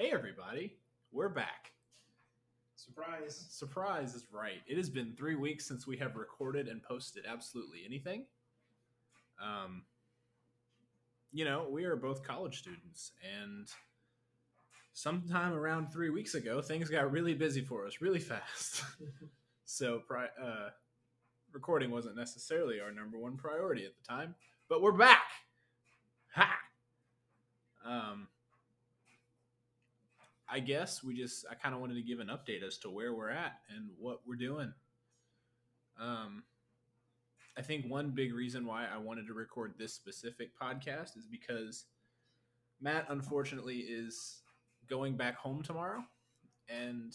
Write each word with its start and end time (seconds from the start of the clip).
Hey, 0.00 0.12
everybody, 0.12 0.78
we're 1.12 1.28
back. 1.28 1.72
Surprise. 2.74 3.44
Surprise 3.50 4.14
is 4.14 4.24
right. 4.32 4.62
It 4.66 4.78
has 4.78 4.88
been 4.88 5.12
three 5.12 5.34
weeks 5.34 5.66
since 5.66 5.86
we 5.86 5.98
have 5.98 6.16
recorded 6.16 6.68
and 6.68 6.82
posted 6.82 7.24
absolutely 7.30 7.80
anything. 7.84 8.24
Um, 9.44 9.82
you 11.32 11.44
know, 11.44 11.66
we 11.70 11.84
are 11.84 11.96
both 11.96 12.26
college 12.26 12.60
students, 12.60 13.12
and 13.42 13.68
sometime 14.94 15.52
around 15.52 15.92
three 15.92 16.08
weeks 16.08 16.34
ago, 16.34 16.62
things 16.62 16.88
got 16.88 17.12
really 17.12 17.34
busy 17.34 17.60
for 17.60 17.86
us 17.86 18.00
really 18.00 18.20
fast. 18.20 18.82
so, 19.66 20.00
pri- 20.08 20.30
uh, 20.42 20.70
recording 21.52 21.90
wasn't 21.90 22.16
necessarily 22.16 22.80
our 22.80 22.90
number 22.90 23.18
one 23.18 23.36
priority 23.36 23.84
at 23.84 23.92
the 24.00 24.08
time, 24.08 24.34
but 24.66 24.80
we're 24.80 24.92
back. 24.92 25.28
Ha! 26.36 26.56
Um, 27.84 28.28
I 30.50 30.60
guess 30.60 31.02
we 31.02 31.14
just 31.14 31.44
I 31.50 31.54
kind 31.54 31.74
of 31.74 31.80
wanted 31.80 31.94
to 31.94 32.02
give 32.02 32.18
an 32.18 32.28
update 32.28 32.66
as 32.66 32.78
to 32.78 32.90
where 32.90 33.14
we're 33.14 33.30
at 33.30 33.60
and 33.74 33.90
what 33.98 34.20
we're 34.26 34.36
doing. 34.36 34.72
Um, 36.00 36.42
I 37.56 37.62
think 37.62 37.86
one 37.86 38.10
big 38.10 38.34
reason 38.34 38.66
why 38.66 38.86
I 38.92 38.98
wanted 38.98 39.26
to 39.26 39.34
record 39.34 39.74
this 39.78 39.94
specific 39.94 40.50
podcast 40.60 41.16
is 41.16 41.26
because 41.30 41.84
Matt 42.80 43.06
unfortunately 43.10 43.78
is 43.78 44.40
going 44.88 45.16
back 45.16 45.36
home 45.36 45.62
tomorrow 45.62 46.02
and 46.68 47.12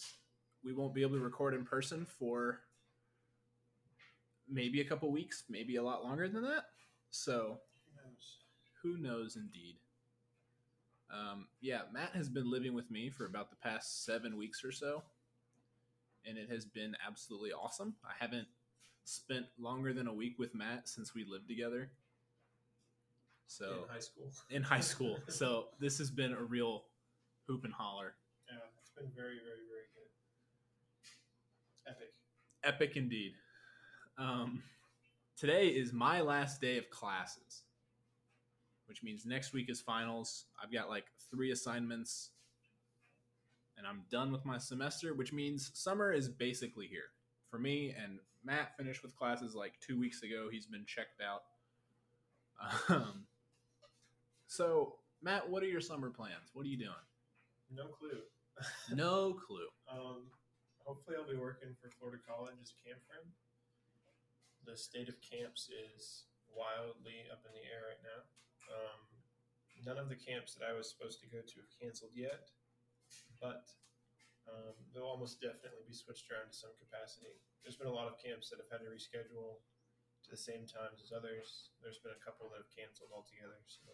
we 0.64 0.74
won't 0.74 0.94
be 0.94 1.02
able 1.02 1.18
to 1.18 1.24
record 1.24 1.54
in 1.54 1.66
person 1.66 2.06
for 2.06 2.60
maybe 4.50 4.82
a 4.82 4.86
couple 4.86 5.12
weeks, 5.12 5.44
maybe 5.50 5.76
a 5.78 5.84
lot 5.84 6.04
longer 6.04 6.28
than 6.28 6.44
that. 6.44 6.66
So, 7.10 7.60
who 8.82 8.98
knows 8.98 9.36
indeed. 9.36 9.78
Um, 11.16 11.48
yeah, 11.62 11.82
Matt 11.94 12.12
has 12.16 12.30
been 12.30 12.50
living 12.50 12.74
with 12.74 12.92
me 12.92 13.10
for 13.10 13.26
about 13.26 13.50
the 13.50 13.56
past 13.56 14.06
seven 14.06 14.38
weeks 14.38 14.64
or 14.66 14.72
so, 14.72 15.04
and 16.26 16.38
it 16.38 16.50
has 16.50 16.66
been 16.66 16.96
absolutely 17.08 17.52
awesome. 17.52 17.96
I 18.04 18.12
haven't 18.20 18.48
spent 19.06 19.46
longer 19.58 19.94
than 19.94 20.08
a 20.08 20.14
week 20.14 20.38
with 20.40 20.54
Matt 20.54 20.90
since 20.90 21.14
we 21.14 21.24
lived 21.24 21.48
together. 21.48 21.90
So 23.48 23.66
in 23.66 23.94
high 23.94 24.00
school. 24.00 24.32
in 24.50 24.64
high 24.64 24.80
school. 24.80 25.18
so 25.30 25.68
this 25.80 25.98
has 26.00 26.10
been 26.10 26.34
a 26.34 26.44
real 26.44 26.84
hoop 27.48 27.64
and 27.64 27.74
holler. 27.74 28.16
Yeah, 28.50 28.58
it's 28.82 28.90
been 28.90 29.12
very, 29.16 29.38
very, 29.38 29.64
very 29.70 29.88
good. 29.94 30.10
Epic. 31.92 32.14
Epic 32.64 32.98
indeed. 32.98 33.34
Um, 34.18 34.64
today 35.38 35.68
is 35.68 35.94
my 35.94 36.22
last 36.22 36.60
day 36.60 36.78
of 36.78 36.90
classes, 36.90 37.64
which 38.88 39.04
means 39.04 39.26
next 39.26 39.54
week 39.54 39.70
is 39.70 39.82
finals. 39.82 40.46
I've 40.62 40.72
got 40.72 40.90
like 40.90 41.06
three 41.32 41.52
assignments, 41.52 42.32
and 43.78 43.86
I'm 43.88 44.04
done 44.12 44.32
with 44.32 44.46
my 44.46 44.58
semester, 44.58 45.14
which 45.14 45.34
means 45.34 45.72
summer 45.74 46.12
is 46.12 46.30
basically 46.30 46.88
here 46.88 47.10
for 47.50 47.60
me. 47.60 47.94
And 48.02 48.20
Matt 48.44 48.78
finished 48.78 49.04
with 49.04 49.16
classes 49.16 49.56
like 49.56 49.74
two 49.86 50.00
weeks 50.00 50.24
ago. 50.24 50.48
He's 50.52 50.68
been 50.68 50.86
checked 50.86 51.22
out. 51.22 51.44
Um, 52.90 53.26
so, 54.48 54.96
Matt, 55.22 55.50
what 55.50 55.64
are 55.64 55.68
your 55.68 55.82
summer 55.82 56.10
plans? 56.10 56.52
What 56.54 56.66
are 56.66 56.70
you 56.70 56.78
doing? 56.78 57.06
No 57.74 57.88
clue. 57.88 58.22
No 58.96 59.36
clue. 59.36 59.68
Um, 59.92 60.32
hopefully, 60.80 61.18
I'll 61.20 61.28
be 61.28 61.36
working 61.36 61.76
for 61.76 61.92
Florida 61.92 62.24
College 62.24 62.56
as 62.64 62.72
a 62.72 62.80
camp 62.88 63.04
friend. 63.04 63.28
The 64.64 64.78
state 64.80 65.10
of 65.10 65.20
camps 65.20 65.68
is 65.68 66.24
wildly 66.48 67.28
up 67.28 67.44
in 67.44 67.52
the 67.52 67.68
air 67.68 67.92
right 67.92 68.00
now. 68.00 68.24
Um, 68.72 69.02
none 69.86 70.02
of 70.02 70.10
the 70.10 70.18
camps 70.18 70.58
that 70.58 70.66
I 70.66 70.74
was 70.74 70.90
supposed 70.90 71.22
to 71.22 71.30
go 71.30 71.42
to 71.42 71.56
have 71.62 71.72
canceled 71.78 72.16
yet, 72.18 72.50
but 73.38 73.70
um, 74.50 74.78
they'll 74.94 75.10
almost 75.10 75.42
definitely 75.42 75.86
be 75.86 75.94
switched 75.98 76.30
around 76.30 76.54
to 76.54 76.58
some 76.58 76.74
capacity. 76.78 77.38
There's 77.62 77.78
been 77.78 77.90
a 77.90 77.94
lot 77.94 78.10
of 78.10 78.22
camps 78.22 78.50
that 78.54 78.62
have 78.62 78.70
had 78.70 78.86
to 78.86 78.90
reschedule 78.90 79.62
to 80.26 80.30
the 80.30 80.38
same 80.38 80.70
times 80.70 81.02
as 81.02 81.14
others. 81.14 81.74
There's 81.82 82.02
been 82.02 82.14
a 82.14 82.22
couple 82.22 82.50
that 82.54 82.62
have 82.62 82.74
canceled 82.74 83.14
altogether. 83.14 83.58
So, 83.70 83.90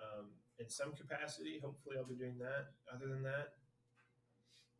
um, 0.00 0.36
in 0.60 0.68
some 0.68 0.92
capacity, 0.92 1.60
hopefully, 1.60 1.96
I'll 1.96 2.08
be 2.08 2.16
doing 2.16 2.36
that. 2.40 2.76
Other 2.88 3.08
than 3.08 3.24
that, 3.24 3.56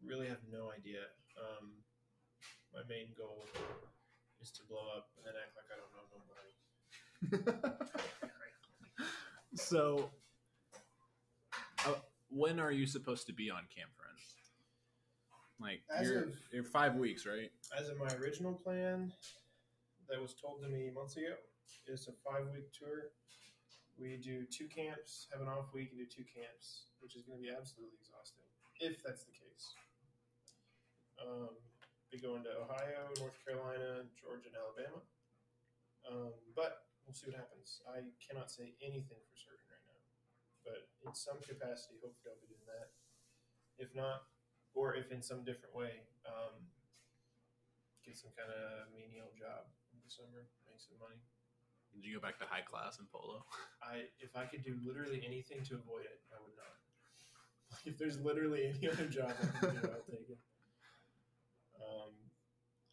really 0.05 0.29
have 0.29 0.45
no 0.53 0.73
idea. 0.73 1.09
Um, 1.37 1.81
my 2.73 2.85
main 2.89 3.13
goal 3.17 3.49
is 4.41 4.51
to 4.53 4.63
blow 4.69 4.85
up 4.93 5.09
and 5.17 5.25
then 5.25 5.37
act 5.37 5.57
like 5.57 5.69
I 5.73 5.77
don't 5.81 5.93
know 5.97 6.07
nobody. 6.13 6.53
so, 9.55 10.11
uh, 11.87 11.95
when 12.31 12.59
are 12.61 12.73
you 12.73 12.87
supposed 12.87 13.27
to 13.27 13.33
be 13.33 13.51
on 13.51 13.61
Camp 13.75 13.91
Friends? 13.97 14.23
Like 15.61 15.83
As 15.95 16.09
you're, 16.09 16.25
of- 16.25 16.39
you're 16.53 16.65
five 16.65 16.97
weeks, 16.97 17.27
right? 17.27 17.51
As 17.79 17.89
in 17.89 17.99
my 17.99 18.13
original 18.17 18.53
plan, 18.53 19.13
that 20.09 20.21
was 20.21 20.35
told 20.35 20.63
to 20.63 20.69
me 20.69 20.91
months 20.95 21.17
ago, 21.17 21.35
is 21.87 22.09
a 22.09 22.13
five 22.29 22.47
week 22.53 22.73
tour. 22.73 23.13
We 23.97 24.17
do 24.19 24.43
two 24.51 24.67
camps, 24.67 25.29
have 25.31 25.41
an 25.41 25.49
off 25.49 25.73
week, 25.73 25.91
and 25.95 25.99
do 26.01 26.07
two 26.07 26.27
camps, 26.27 26.91
which 26.99 27.15
is 27.15 27.23
going 27.23 27.39
to 27.39 27.43
be 27.43 27.55
absolutely 27.55 27.95
exhausting, 28.03 28.43
if 28.81 28.99
that's 29.05 29.23
the 29.23 29.31
case. 29.31 29.71
Um, 31.23 31.55
be 32.11 32.19
going 32.19 32.43
to 32.43 32.51
Ohio, 32.67 33.07
North 33.23 33.39
Carolina, 33.47 34.03
Georgia, 34.19 34.51
and 34.51 34.59
Alabama. 34.59 35.01
Um, 36.11 36.35
but 36.55 36.84
we'll 37.15 37.23
see 37.23 37.31
what 37.31 37.39
happens. 37.39 37.79
I 37.87 38.03
cannot 38.19 38.51
say 38.51 38.75
anything 38.83 39.23
for 39.23 39.39
certain 39.39 39.63
right 39.71 39.87
now. 39.87 40.03
But 40.67 40.91
in 41.07 41.15
some 41.15 41.39
capacity, 41.39 42.03
hopefully 42.03 42.35
I'll 42.35 42.43
be 42.43 42.51
doing 42.51 42.67
that. 42.67 42.91
If 43.79 43.95
not, 43.95 44.27
or 44.75 44.99
if 44.99 45.15
in 45.15 45.23
some 45.23 45.47
different 45.47 45.79
way, 45.79 46.03
um, 46.27 46.59
get 48.03 48.19
some 48.19 48.35
kind 48.35 48.51
of 48.51 48.91
menial 48.91 49.31
job 49.39 49.71
in 49.95 50.03
the 50.03 50.11
summer, 50.11 50.51
make 50.67 50.83
some 50.83 50.99
money. 50.99 51.23
Did 51.95 52.03
you 52.03 52.19
go 52.19 52.23
back 52.27 52.43
to 52.43 52.51
high 52.51 52.67
class 52.67 52.99
in 52.99 53.07
polo? 53.07 53.47
I 53.79 54.11
if 54.19 54.35
I 54.35 54.51
could 54.51 54.67
do 54.67 54.75
literally 54.83 55.23
anything 55.23 55.63
to 55.71 55.79
avoid 55.79 56.11
it, 56.11 56.19
I 56.35 56.43
would 56.43 56.59
not. 56.59 56.75
If 57.87 57.95
there's 57.99 58.19
literally 58.19 58.71
any 58.71 58.91
other 58.91 59.07
job 59.07 59.35
I 59.39 59.47
can 59.63 59.79
do, 59.79 59.87
I'll 59.87 60.07
take 60.11 60.31
it. 60.31 60.43
Um, 61.79 62.15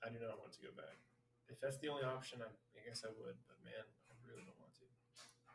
I 0.06 0.14
do 0.14 0.22
not 0.22 0.38
want 0.38 0.54
to 0.58 0.62
go 0.62 0.74
back. 0.78 1.02
If 1.50 1.62
that's 1.62 1.78
the 1.82 1.90
only 1.90 2.06
option, 2.06 2.42
I, 2.42 2.50
I 2.50 2.80
guess 2.86 3.06
I 3.06 3.14
would. 3.14 3.38
But 3.46 3.62
man, 3.62 3.86
really 4.32 4.46
don't 4.48 4.60
want 4.60 4.74
to. 4.76 4.88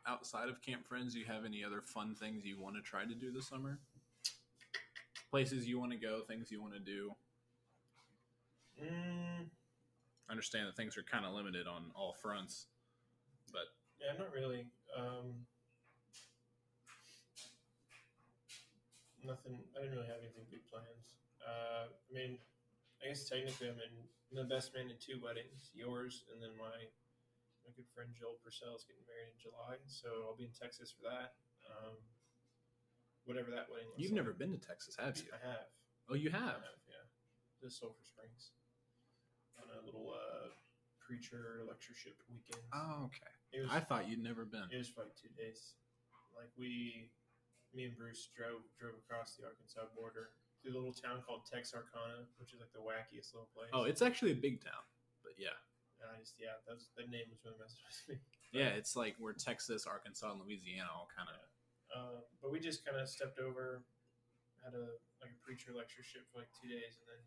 Outside 0.06 0.48
of 0.48 0.62
Camp 0.62 0.87
Friends, 0.87 1.14
do 1.14 1.20
you 1.20 1.26
have 1.26 1.44
any 1.44 1.64
other 1.64 1.81
fun 1.81 2.14
things 2.14 2.44
you 2.44 2.60
want 2.60 2.76
to 2.76 2.82
try 2.82 3.04
to 3.04 3.14
do 3.14 3.32
this 3.32 3.48
summer? 3.48 3.78
Places 5.31 5.66
you 5.66 5.81
want 5.81 5.92
to 5.92 5.98
go, 5.98 6.20
things 6.28 6.50
you 6.50 6.62
want 6.62 6.75
to 6.75 6.81
do. 6.81 7.10
Mm, 8.81 9.48
I 10.28 10.31
understand 10.31 10.69
that 10.69 10.76
things 10.76 10.97
are 10.97 11.03
kind 11.03 11.25
of 11.25 11.32
limited 11.32 11.66
on 11.66 11.91
all 11.94 12.15
fronts, 12.20 12.66
but 13.50 13.72
yeah, 13.98 14.12
not 14.19 14.32
really. 14.32 14.66
Um, 14.97 15.47
nothing. 19.25 19.59
I 19.75 19.81
didn't 19.81 19.97
really 19.97 20.12
have 20.12 20.20
anything 20.20 20.44
big 20.50 20.62
plans. 20.69 21.16
Uh, 21.41 21.88
I 21.88 22.10
mean, 22.12 22.38
I 23.03 23.09
guess 23.09 23.28
technically 23.28 23.69
I'm 23.69 23.81
in 23.81 23.94
I'm 24.31 24.36
the 24.36 24.54
best 24.54 24.75
man 24.75 24.91
in 24.91 24.98
two 25.00 25.22
weddings, 25.22 25.70
yours 25.72 26.25
and 26.32 26.42
then 26.42 26.53
my 26.59 26.84
my 27.66 27.75
good 27.75 27.91
friend 27.91 28.15
Joel 28.15 28.38
Purcell 28.47 28.78
is 28.78 28.87
getting 28.87 29.03
married 29.10 29.34
in 29.34 29.38
July, 29.43 29.82
so 29.91 30.22
I'll 30.22 30.38
be 30.38 30.47
in 30.47 30.54
Texas 30.54 30.94
for 30.94 31.03
that. 31.10 31.34
Um, 31.66 31.99
whatever 33.27 33.50
that 33.50 33.66
wedding. 33.66 33.91
you've 33.99 34.15
like. 34.15 34.22
never 34.22 34.31
been 34.31 34.54
to 34.54 34.62
Texas, 34.62 34.94
have 34.94 35.19
you? 35.19 35.34
I 35.34 35.43
have. 35.43 35.66
Oh, 36.06 36.15
you 36.15 36.31
I 36.31 36.38
have. 36.38 36.62
have. 36.62 36.78
Yeah, 36.87 37.03
the 37.59 37.66
Sulphur 37.66 38.06
Springs 38.06 38.54
on 39.59 39.66
a 39.75 39.82
little 39.82 40.15
uh, 40.15 40.54
preacher 41.03 41.66
lectureship 41.66 42.15
weekend. 42.31 42.62
Oh, 42.71 43.10
okay. 43.10 43.34
Was 43.59 43.75
I 43.75 43.83
thought 43.83 44.06
you'd 44.06 44.22
never 44.22 44.47
been. 44.47 44.71
it 44.71 44.78
was 44.78 44.87
for 44.94 45.03
like 45.03 45.19
two 45.19 45.33
days. 45.34 45.75
Like 46.38 46.53
we, 46.54 47.10
me 47.74 47.89
and 47.91 47.97
Bruce 47.98 48.28
drove 48.36 48.62
drove 48.78 48.95
across 49.01 49.34
the 49.34 49.42
Arkansas 49.48 49.91
border 49.97 50.36
through 50.62 50.72
a 50.72 50.77
little 50.77 50.92
town 50.95 51.24
called 51.27 51.48
Texarkana, 51.51 52.28
which 52.39 52.53
is 52.54 52.60
like 52.62 52.71
the 52.77 52.84
wackiest 52.84 53.33
little 53.34 53.48
place. 53.57 53.72
Oh, 53.74 53.89
it's 53.89 54.04
actually 54.04 54.36
a 54.36 54.39
big 54.39 54.60
town, 54.62 54.84
but 55.24 55.33
yeah, 55.41 55.57
I 56.04 56.21
just 56.21 56.37
yeah, 56.37 56.57
that 56.69 56.77
was, 56.77 56.89
that 56.97 57.09
name 57.09 57.28
was 57.33 57.41
really 57.45 57.57
messing 57.57 57.83
with 57.87 58.01
me. 58.09 58.16
yeah, 58.53 58.77
it's 58.77 58.95
like 58.97 59.16
we're 59.16 59.37
Texas, 59.37 59.89
Arkansas, 59.89 60.33
and 60.33 60.41
Louisiana 60.41 60.93
all 60.93 61.09
kind 61.13 61.28
of. 61.28 61.41
Uh, 61.89 62.19
but 62.43 62.53
we 62.53 62.60
just 62.60 62.84
kind 62.84 62.98
of 63.01 63.09
stepped 63.09 63.41
over, 63.41 63.84
had 64.60 64.77
a 64.77 64.98
like 65.22 65.33
a 65.33 65.41
preacher 65.41 65.72
lectureship 65.72 66.28
for 66.28 66.45
like 66.45 66.51
two 66.57 66.69
days, 66.69 67.01
and 67.01 67.07
then 67.09 67.22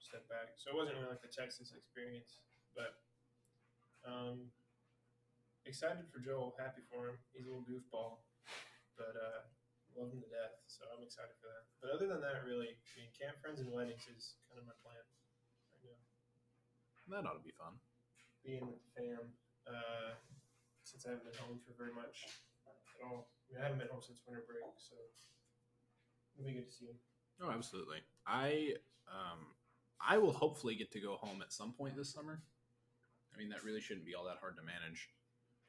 stepped 0.00 0.28
back. 0.28 0.56
So 0.60 0.72
it 0.72 0.76
wasn't 0.76 1.00
really 1.00 1.12
like 1.12 1.24
the 1.24 1.32
Texas 1.32 1.72
experience, 1.76 2.40
but 2.72 3.00
um, 4.04 4.52
excited 5.64 6.04
for 6.12 6.20
Joel, 6.20 6.52
happy 6.60 6.84
for 6.92 7.08
him. 7.08 7.16
He's 7.32 7.48
a 7.48 7.50
little 7.50 7.64
goofball, 7.64 8.20
but 8.96 9.16
uh, 9.16 9.48
love 9.96 10.12
him 10.12 10.20
to 10.20 10.30
death. 10.30 10.60
So 10.68 10.84
I'm 10.92 11.02
excited 11.02 11.32
for 11.40 11.48
that. 11.48 11.64
But 11.80 11.88
other 11.96 12.06
than 12.06 12.20
that, 12.20 12.44
really, 12.44 12.76
I 12.76 12.92
mean, 13.00 13.10
camp 13.16 13.40
friends 13.40 13.60
and 13.64 13.72
weddings 13.72 14.04
is 14.08 14.36
kind 14.48 14.60
of 14.60 14.68
my 14.68 14.76
plan 14.84 15.00
right 15.72 15.84
now. 15.88 16.00
That 17.12 17.28
ought 17.28 17.36
to 17.36 17.44
be 17.44 17.52
fun. 17.56 17.80
Being 18.44 18.68
with 18.68 18.76
the 18.76 18.90
fam, 18.92 19.32
uh, 19.64 20.20
since 20.84 21.08
I 21.08 21.16
haven't 21.16 21.24
been 21.24 21.40
home 21.40 21.58
for 21.64 21.72
very 21.80 21.96
much 21.96 22.28
at 22.68 23.00
all. 23.00 23.32
I 23.32 23.44
mean, 23.48 23.58
I 23.60 23.64
haven't 23.64 23.80
been 23.80 23.88
home 23.88 24.04
since 24.04 24.20
winter 24.28 24.44
break, 24.44 24.68
so 24.76 25.00
It'll 26.36 26.46
be 26.46 26.54
good 26.54 26.68
to 26.68 26.74
see 26.74 26.86
him. 26.86 26.98
Oh, 27.42 27.50
absolutely. 27.50 27.98
I 28.26 28.74
um, 29.08 29.46
I 30.00 30.18
will 30.18 30.32
hopefully 30.32 30.74
get 30.74 30.90
to 30.92 31.00
go 31.00 31.16
home 31.16 31.42
at 31.42 31.52
some 31.52 31.72
point 31.72 31.96
this 31.96 32.12
summer. 32.12 32.42
I 33.34 33.38
mean, 33.38 33.48
that 33.50 33.64
really 33.64 33.80
shouldn't 33.80 34.06
be 34.06 34.14
all 34.14 34.24
that 34.24 34.38
hard 34.40 34.56
to 34.56 34.62
manage. 34.62 35.08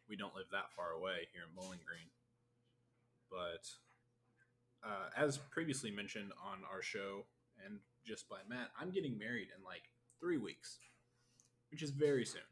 We 0.09 0.15
don't 0.15 0.35
live 0.35 0.45
that 0.51 0.71
far 0.75 0.91
away 0.91 1.27
here 1.33 1.41
in 1.47 1.55
Bowling 1.55 1.79
Green. 1.85 2.09
But 3.29 3.67
uh, 4.87 5.09
as 5.17 5.37
previously 5.37 5.89
mentioned 5.89 6.31
on 6.43 6.59
our 6.71 6.81
show 6.81 7.25
and 7.65 7.79
just 8.05 8.29
by 8.29 8.37
Matt, 8.47 8.69
I'm 8.79 8.91
getting 8.91 9.17
married 9.17 9.47
in 9.55 9.63
like 9.63 9.89
three 10.19 10.37
weeks, 10.37 10.77
which 11.71 11.81
is 11.81 11.89
very 11.89 12.25
soon. 12.25 12.45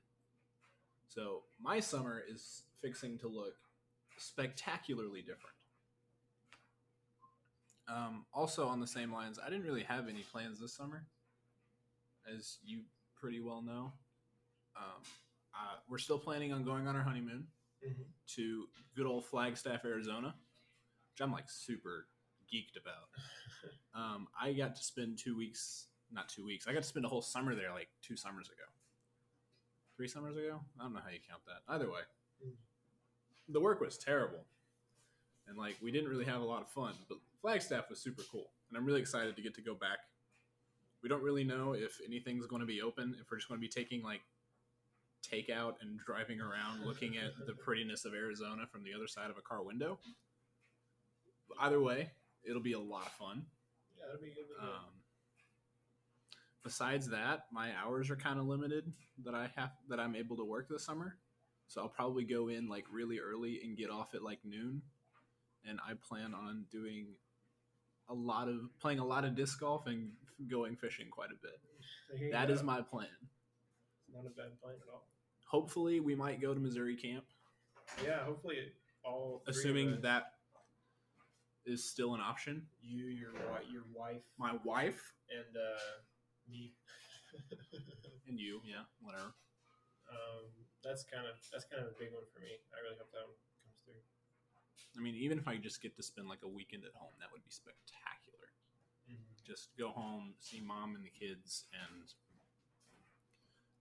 So 1.13 1.42
my 1.62 1.80
summer 1.80 2.24
is 2.27 2.63
fixing 2.81 3.19
to 3.19 3.27
look 3.27 3.54
spectacularly 4.18 5.21
different. 5.21 5.56
Um, 7.88 8.25
also, 8.33 8.68
on 8.68 8.80
the 8.80 8.88
same 8.88 9.12
lines, 9.13 9.38
I 9.45 9.50
didn't 9.50 9.65
really 9.65 9.83
have 9.83 10.07
any 10.07 10.21
plans 10.21 10.60
this 10.60 10.74
summer, 10.74 11.06
as 12.33 12.57
you 12.63 12.81
pretty 13.19 13.42
well 13.42 13.62
know. 13.62 13.92
Um, 14.75 15.04
uh, 15.54 15.75
we're 15.88 15.98
still 16.00 16.18
planning 16.18 16.51
on 16.54 16.63
going 16.63 16.88
on 16.88 16.95
our 16.95 17.04
honeymoon 17.04 17.48
Mm-hmm. 17.86 18.04
to 18.38 18.63
good 18.95 19.06
old 19.06 19.25
Flagstaff, 19.25 19.83
Arizona, 19.83 20.27
which 21.12 21.19
I'm 21.19 21.33
like 21.33 21.50
super 21.50 22.07
geeked 22.51 22.80
about. 22.81 23.09
Um, 23.95 24.27
I 24.42 24.54
got 24.54 24.75
to 24.75 24.83
spend 24.83 25.19
two 25.19 25.38
weeks, 25.38 25.86
not 26.12 26.27
two 26.27 26.44
weeks, 26.44 26.66
I 26.68 26.74
got 26.74 26.81
to 26.81 26.88
spend 26.88 27.06
a 27.06 27.09
whole 27.09 27.21
summer 27.21 27.54
there 27.54 27.71
like 27.71 27.89
two 28.01 28.18
summers 28.18 28.48
ago. 28.48 28.63
Three 29.95 30.07
summers 30.07 30.36
ago? 30.36 30.60
I 30.80 30.84
don't 30.84 30.94
know 30.94 31.01
how 31.04 31.12
you 31.12 31.19
count 31.30 31.42
that. 31.45 31.72
Either 31.72 31.90
way, 31.90 32.01
the 33.50 33.60
work 33.60 33.80
was 33.80 33.98
terrible. 33.98 34.44
And 35.48 35.57
like, 35.57 35.75
we 35.81 35.92
didn't 35.92 36.10
really 36.10 36.25
have 36.25 36.42
a 36.42 36.45
lot 36.45 36.62
of 36.62 36.69
fun, 36.69 36.94
but 37.10 37.18
Flagstaff 37.42 37.90
was 37.90 38.00
super 38.00 38.24
cool. 38.31 38.50
And 38.69 38.78
I'm 38.78 38.86
really 38.86 39.01
excited 39.01 39.36
to 39.36 39.42
get 39.42 39.54
to 39.56 39.62
go 39.62 39.75
back. 39.75 40.00
We 41.04 41.10
don't 41.10 41.22
really 41.22 41.44
know 41.44 41.74
if 41.74 42.00
anything's 42.06 42.48
going 42.48 42.62
to 42.62 42.66
be 42.66 42.81
open, 42.81 43.16
if 43.19 43.30
we're 43.30 43.38
just 43.38 43.50
going 43.50 43.60
to 43.60 43.62
be 43.62 43.68
taking 43.68 44.01
like 44.01 44.22
takeout 45.24 45.75
and 45.81 46.00
driving 46.00 46.40
around 46.40 46.86
looking 46.86 47.18
at 47.18 47.45
the 47.45 47.54
prettiness 47.54 48.06
of 48.06 48.13
Arizona 48.13 48.66
from 48.72 48.84
the 48.84 48.94
other 48.94 49.07
side 49.07 49.30
of 49.30 49.38
a 49.38 49.42
car 49.42 49.63
window. 49.63 50.00
Either 51.60 51.81
way, 51.81 52.10
it'll 52.44 52.62
be 52.62 52.74
a 52.74 52.80
lot 52.80 53.06
of 53.06 53.12
fun. 53.13 53.45
Yeah, 53.98 54.06
that'll 54.07 54.22
be 54.22 54.34
good. 54.34 54.48
Um, 54.62 55.03
besides 56.63 57.10
that, 57.10 57.45
my 57.51 57.71
hours 57.83 58.10
are 58.10 58.15
kind 58.15 58.39
of 58.39 58.45
limited 58.45 58.92
that 59.25 59.36
I 59.36 59.50
have 59.56 59.71
that 59.89 60.00
I'm 60.00 60.15
able 60.15 60.38
to 60.38 60.45
work 60.45 60.68
this 60.69 60.86
summer. 60.86 61.18
So 61.68 61.81
I'll 61.81 61.89
probably 61.89 62.24
go 62.24 62.50
in 62.50 62.68
like 62.68 62.86
really 62.92 63.19
early 63.19 63.62
and 63.63 63.77
get 63.77 63.89
off 63.89 64.13
at 64.13 64.21
like 64.24 64.39
noon. 64.44 64.81
And 65.68 65.80
I 65.88 65.94
plan 66.07 66.33
on 66.33 66.65
doing 66.71 67.07
a 68.10 68.13
lot 68.13 68.50
of 68.50 68.60
playing 68.81 69.00
a 69.00 69.06
lot 69.06 69.24
of 69.24 69.36
disc 69.36 69.60
golf 69.60 69.88
and 69.88 70.12
going 70.50 70.75
fishing 70.75 71.07
quite 71.10 71.30
a 71.30 71.39
bit. 71.42 72.31
That 72.33 72.48
go. 72.50 72.54
is 72.54 72.63
my 72.63 72.81
plan. 72.81 73.07
It's 74.07 74.13
not 74.16 74.25
a 74.25 74.30
bad 74.30 74.59
plan 74.62 74.75
at 74.75 74.92
all. 74.94 75.07
Hopefully, 75.45 76.00
we 76.00 76.16
might 76.16 76.42
go 76.42 76.54
to 76.54 76.59
Missouri 76.59 76.95
camp, 76.98 77.24
Yeah, 78.04 78.24
hopefully 78.25 78.57
all. 79.06 79.42
three 79.45 79.51
of 79.51 79.56
assuming 79.57 80.01
that 80.01 80.33
is 81.66 81.89
still 81.89 82.13
an 82.16 82.21
option. 82.21 82.63
you, 82.81 83.06
your 83.06 83.31
wife, 83.50 83.63
your 83.71 83.83
wife, 83.95 84.21
My 84.38 84.54
wife 84.66 85.13
and 85.31 85.56
uh, 85.56 85.80
me. 86.50 86.74
and 88.28 88.40
you, 88.40 88.62
yeah, 88.63 88.86
whatever. 89.01 89.34
um, 90.12 90.45
that's 90.84 91.04
kind 91.04 91.25
of 91.25 91.36
that's 91.51 91.66
kind 91.66 91.81
of 91.81 91.90
a 91.90 91.95
big 91.98 92.13
one 92.13 92.28
for 92.30 92.40
me. 92.44 92.54
I 92.74 92.78
really 92.86 92.98
hope 93.00 93.10
that 93.12 93.25
one 93.25 93.40
comes 93.63 93.78
through. 93.81 94.04
I 94.95 95.01
mean, 95.01 95.16
even 95.18 95.40
if 95.40 95.48
I 95.48 95.57
just 95.57 95.81
get 95.81 95.95
to 95.98 96.04
spend 96.04 96.30
like 96.30 96.45
a 96.45 96.51
weekend 96.51 96.86
at 96.86 96.94
home, 96.94 97.13
that 97.18 97.30
would 97.34 97.44
be 97.44 97.50
spectacular. 97.50 98.54
Just 99.45 99.75
go 99.78 99.90
home, 99.90 100.34
see 100.40 100.62
mom 100.62 100.95
and 100.95 101.04
the 101.04 101.12
kids, 101.12 101.66
and 101.74 102.07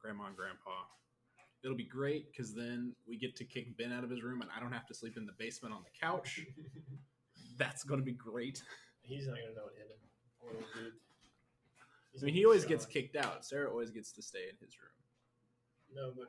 grandma 0.00 0.26
and 0.26 0.37
grandpa. 0.37 0.82
It'll 1.62 1.76
be 1.76 1.85
great 1.87 2.32
because 2.32 2.55
then 2.55 2.94
we 3.06 3.17
get 3.17 3.37
to 3.37 3.44
kick 3.44 3.76
Ben 3.79 3.93
out 3.93 4.03
of 4.03 4.11
his 4.11 4.23
room, 4.25 4.43
and 4.43 4.50
I 4.50 4.59
don't 4.59 4.73
have 4.73 4.87
to 4.87 4.94
sleep 4.94 5.17
in 5.17 5.25
the 5.26 5.32
basement 5.38 5.73
on 5.73 5.82
the 5.85 5.94
couch. 5.94 6.41
That's 7.59 7.85
going 7.85 8.00
to 8.00 8.05
be 8.05 8.12
great. 8.12 8.61
He's 9.03 9.26
not 9.29 9.37
gonna 9.37 9.55
know 9.55 9.64
what 9.70 9.75
hit 9.79 9.87
him. 9.87 10.03
Poor 10.41 10.53
dude. 10.75 10.93
He's 12.12 12.23
I 12.23 12.26
mean, 12.26 12.35
he 12.35 12.41
be 12.41 12.44
always 12.44 12.64
gets 12.64 12.85
kicked 12.87 13.17
out. 13.17 13.44
Sarah 13.44 13.70
always 13.70 13.91
gets 13.91 14.12
to 14.12 14.23
stay 14.23 14.44
in 14.50 14.56
his 14.64 14.76
room. 14.79 14.93
No, 15.94 16.12
but 16.17 16.29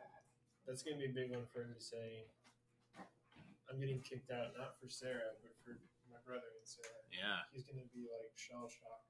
that's 0.65 0.81
gonna 0.83 0.97
be 0.97 1.05
a 1.05 1.13
big 1.13 1.31
one 1.31 1.45
for 1.51 1.61
him 1.61 1.73
to 1.75 1.81
say. 1.83 2.25
I'm 3.69 3.79
getting 3.79 4.01
kicked 4.01 4.31
out 4.31 4.55
not 4.57 4.79
for 4.79 4.87
Sarah, 4.89 5.35
but 5.41 5.51
for 5.63 5.79
my 6.11 6.19
brother 6.25 6.47
and 6.59 6.67
Sarah. 6.67 7.03
Yeah, 7.11 7.43
He's 7.51 7.63
gonna 7.63 7.87
be 7.93 8.07
like 8.11 8.31
shell 8.35 8.67
shocked. 8.67 9.07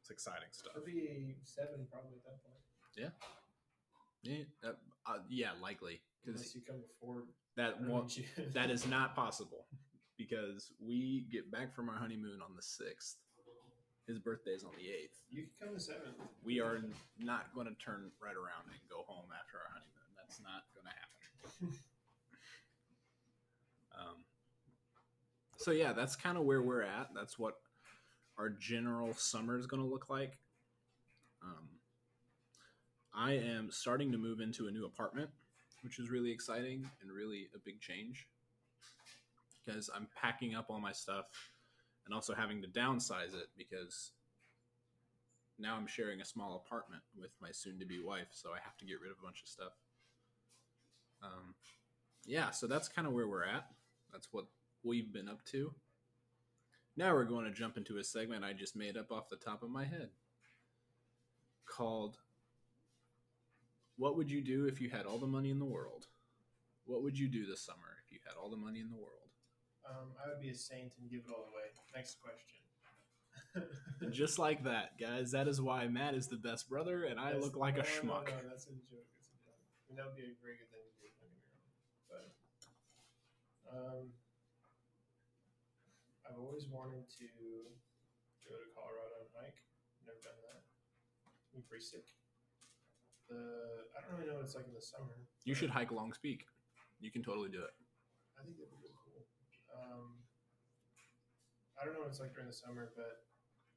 it's 0.00 0.10
exciting 0.10 0.50
stuff. 0.50 0.72
He'll 0.74 0.84
be 0.86 1.36
seven 1.44 1.86
probably 1.90 2.18
at 2.18 2.24
that 2.26 2.38
point, 2.42 2.62
Yeah, 4.26 4.44
uh, 4.68 4.74
uh, 5.06 5.18
yeah 5.28 5.50
likely 5.60 6.00
because 6.24 6.40
unless 6.40 6.54
you 6.54 6.62
come 6.66 6.82
before. 6.82 7.22
that 7.56 7.78
early 7.80 7.90
won't 7.90 8.08
June. 8.10 8.24
that 8.54 8.70
is 8.70 8.86
not 8.86 9.14
possible 9.14 9.66
because 10.18 10.70
we 10.80 11.26
get 11.30 11.50
back 11.50 11.74
from 11.74 11.88
our 11.88 11.96
honeymoon 11.96 12.38
on 12.42 12.54
the 12.54 12.62
6th. 12.62 13.16
His 14.06 14.18
birthday 14.18 14.50
is 14.50 14.64
on 14.64 14.70
the 14.76 14.84
8th. 14.84 15.16
You 15.30 15.42
can 15.42 15.50
come 15.60 15.74
the 15.74 15.80
seventh. 15.80 16.16
We 16.44 16.60
are 16.60 16.80
not 17.20 17.54
going 17.54 17.66
to 17.68 17.74
turn 17.74 18.10
right 18.20 18.34
around 18.34 18.66
and 18.66 18.80
go 18.90 19.04
home 19.06 19.26
after 19.38 19.58
our 19.58 19.70
honeymoon. 19.72 20.10
That's 20.16 20.40
not 20.40 20.64
going 20.74 20.86
to 20.86 21.68
happen. 21.70 21.78
um, 23.98 24.16
so, 25.56 25.70
yeah, 25.70 25.92
that's 25.92 26.16
kind 26.16 26.36
of 26.36 26.44
where 26.44 26.62
we're 26.62 26.82
at. 26.82 27.10
That's 27.14 27.38
what 27.38 27.58
our 28.38 28.48
general 28.48 29.14
summer 29.14 29.56
is 29.56 29.66
going 29.66 29.82
to 29.82 29.88
look 29.88 30.10
like. 30.10 30.38
Um, 31.42 31.68
I 33.14 33.32
am 33.34 33.70
starting 33.70 34.10
to 34.12 34.18
move 34.18 34.40
into 34.40 34.66
a 34.66 34.70
new 34.70 34.84
apartment, 34.84 35.30
which 35.82 36.00
is 36.00 36.10
really 36.10 36.32
exciting 36.32 36.88
and 37.02 37.12
really 37.12 37.48
a 37.54 37.58
big 37.58 37.80
change 37.80 38.26
because 39.64 39.90
I'm 39.94 40.08
packing 40.20 40.54
up 40.54 40.66
all 40.68 40.80
my 40.80 40.92
stuff 40.92 41.26
and 42.04 42.14
also 42.14 42.34
having 42.34 42.62
to 42.62 42.68
downsize 42.68 43.34
it 43.34 43.48
because 43.56 44.12
now 45.58 45.76
I'm 45.76 45.86
sharing 45.86 46.20
a 46.20 46.24
small 46.24 46.62
apartment 46.64 47.02
with 47.18 47.30
my 47.40 47.50
soon 47.52 47.78
to 47.78 47.86
be 47.86 48.00
wife, 48.00 48.28
so 48.32 48.50
I 48.50 48.58
have 48.62 48.76
to 48.78 48.84
get 48.84 49.00
rid 49.00 49.12
of 49.12 49.18
a 49.20 49.24
bunch 49.24 49.42
of 49.42 49.48
stuff. 49.48 49.72
Um, 51.22 51.54
yeah, 52.24 52.50
so 52.50 52.66
that's 52.66 52.88
kind 52.88 53.06
of 53.06 53.14
where 53.14 53.28
we're 53.28 53.44
at. 53.44 53.66
That's 54.12 54.28
what 54.32 54.46
we've 54.82 55.12
been 55.12 55.28
up 55.28 55.44
to. 55.46 55.72
Now 56.96 57.14
we're 57.14 57.24
going 57.24 57.46
to 57.46 57.52
jump 57.52 57.76
into 57.76 57.98
a 57.98 58.04
segment 58.04 58.44
I 58.44 58.52
just 58.52 58.76
made 58.76 58.96
up 58.96 59.10
off 59.10 59.30
the 59.30 59.36
top 59.36 59.62
of 59.62 59.70
my 59.70 59.84
head 59.84 60.10
called 61.64 62.18
What 63.96 64.16
Would 64.16 64.30
You 64.30 64.42
Do 64.42 64.66
If 64.66 64.80
You 64.80 64.90
Had 64.90 65.06
All 65.06 65.18
the 65.18 65.26
Money 65.26 65.50
in 65.50 65.58
the 65.58 65.64
World? 65.64 66.06
What 66.84 67.02
would 67.02 67.18
you 67.18 67.28
do 67.28 67.46
this 67.46 67.62
summer 67.62 67.96
if 68.04 68.12
you 68.12 68.18
had 68.26 68.34
all 68.36 68.50
the 68.50 68.56
money 68.56 68.80
in 68.80 68.90
the 68.90 68.96
world? 68.96 69.21
Um, 69.82 70.14
I 70.22 70.28
would 70.30 70.40
be 70.40 70.50
a 70.50 70.54
saint 70.54 70.94
and 71.00 71.10
give 71.10 71.26
it 71.26 71.30
all 71.32 71.50
away. 71.50 71.74
Next 71.94 72.18
question. 72.22 72.62
Just 74.12 74.38
like 74.38 74.64
that, 74.64 74.96
guys, 75.00 75.32
that 75.32 75.48
is 75.48 75.60
why 75.60 75.86
Matt 75.88 76.14
is 76.14 76.28
the 76.28 76.36
best 76.40 76.68
brother 76.68 77.04
and 77.04 77.18
I 77.20 77.32
That's- 77.36 77.42
look 77.44 77.56
like 77.56 77.76
a 77.76 77.84
no, 77.84 77.84
no, 77.84 77.92
schmuck. 77.92 78.26
No, 78.30 78.36
no, 78.40 78.48
that's 78.48 78.66
a 78.68 78.76
joke. 78.88 79.04
That's 79.16 79.28
a 79.28 79.38
joke. 79.44 79.60
I 79.60 79.80
mean, 79.88 79.96
that 80.00 80.06
would 80.08 80.16
be 80.16 80.24
a 80.24 80.32
very 80.40 80.56
good 80.56 80.70
thing 80.72 80.80
to 80.84 80.92
do. 81.00 81.08
Don't 81.20 81.28
get 81.28 81.36
me 81.36 81.44
wrong. 81.52 81.68
But 82.08 82.28
um, 83.68 84.04
I've 86.24 86.38
always 86.40 86.64
wanted 86.70 87.04
to 87.20 87.26
go 88.48 88.56
to 88.56 88.66
Colorado 88.72 89.20
and 89.26 89.30
hike. 89.36 89.60
Never 90.08 90.20
done 90.24 90.38
that. 90.48 90.64
Be 91.52 91.60
pretty 91.68 91.84
sick. 91.84 92.08
The 93.28 93.36
I 93.92 94.00
don't 94.02 94.16
really 94.16 94.32
know 94.32 94.40
what 94.40 94.48
it's 94.48 94.56
like 94.56 94.66
in 94.66 94.74
the 94.74 94.80
summer. 94.82 95.14
You 95.44 95.52
should 95.54 95.70
hike 95.70 95.92
Longs 95.92 96.16
Peak. 96.18 96.48
You 97.00 97.12
can 97.12 97.22
totally 97.22 97.52
do 97.52 97.60
it. 97.60 97.74
I 98.40 98.42
think 98.44 98.56
really 98.58 98.72
cool. 98.80 98.81
Um, 99.74 100.20
I 101.80 101.84
don't 101.84 101.94
know 101.94 102.00
what 102.00 102.08
it's 102.12 102.20
like 102.20 102.34
during 102.34 102.48
the 102.48 102.54
summer, 102.54 102.92
but 102.96 103.24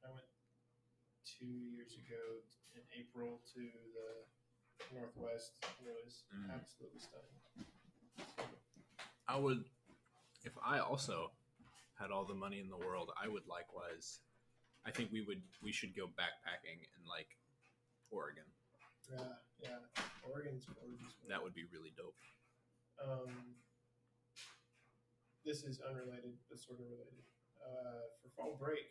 I 0.04 0.12
went 0.12 0.26
two 1.24 1.46
years 1.74 1.96
ago 1.96 2.44
in 2.76 2.82
April 2.94 3.40
to 3.54 3.60
the 3.96 4.94
Northwest. 4.94 5.64
and 5.80 5.88
It 5.88 5.96
was 6.04 6.24
Mm. 6.32 6.50
absolutely 6.54 7.00
stunning. 7.00 7.40
I 9.28 9.36
would, 9.36 9.64
if 10.44 10.52
I 10.62 10.78
also 10.78 11.32
had 11.98 12.10
all 12.12 12.24
the 12.24 12.34
money 12.34 12.60
in 12.60 12.68
the 12.68 12.76
world, 12.78 13.10
I 13.20 13.26
would 13.28 13.46
likewise. 13.46 14.20
I 14.84 14.92
think 14.92 15.10
we 15.10 15.22
would 15.22 15.42
we 15.62 15.72
should 15.72 15.96
go 15.96 16.06
backpacking 16.06 16.78
in 16.78 17.04
like 17.08 17.36
Oregon. 18.10 18.44
Yeah, 19.10 19.34
yeah. 19.58 19.78
Oregon's 20.22 20.64
gorgeous. 20.66 21.16
That 21.28 21.42
would 21.42 21.54
be 21.54 21.64
really 21.72 21.90
dope. 21.96 22.14
Um, 23.02 23.56
this 25.46 25.62
is 25.62 25.78
unrelated, 25.78 26.34
but 26.50 26.58
sort 26.58 26.82
of 26.82 26.90
related. 26.90 27.22
Uh, 27.62 28.10
for 28.18 28.28
fall 28.34 28.54
break, 28.58 28.90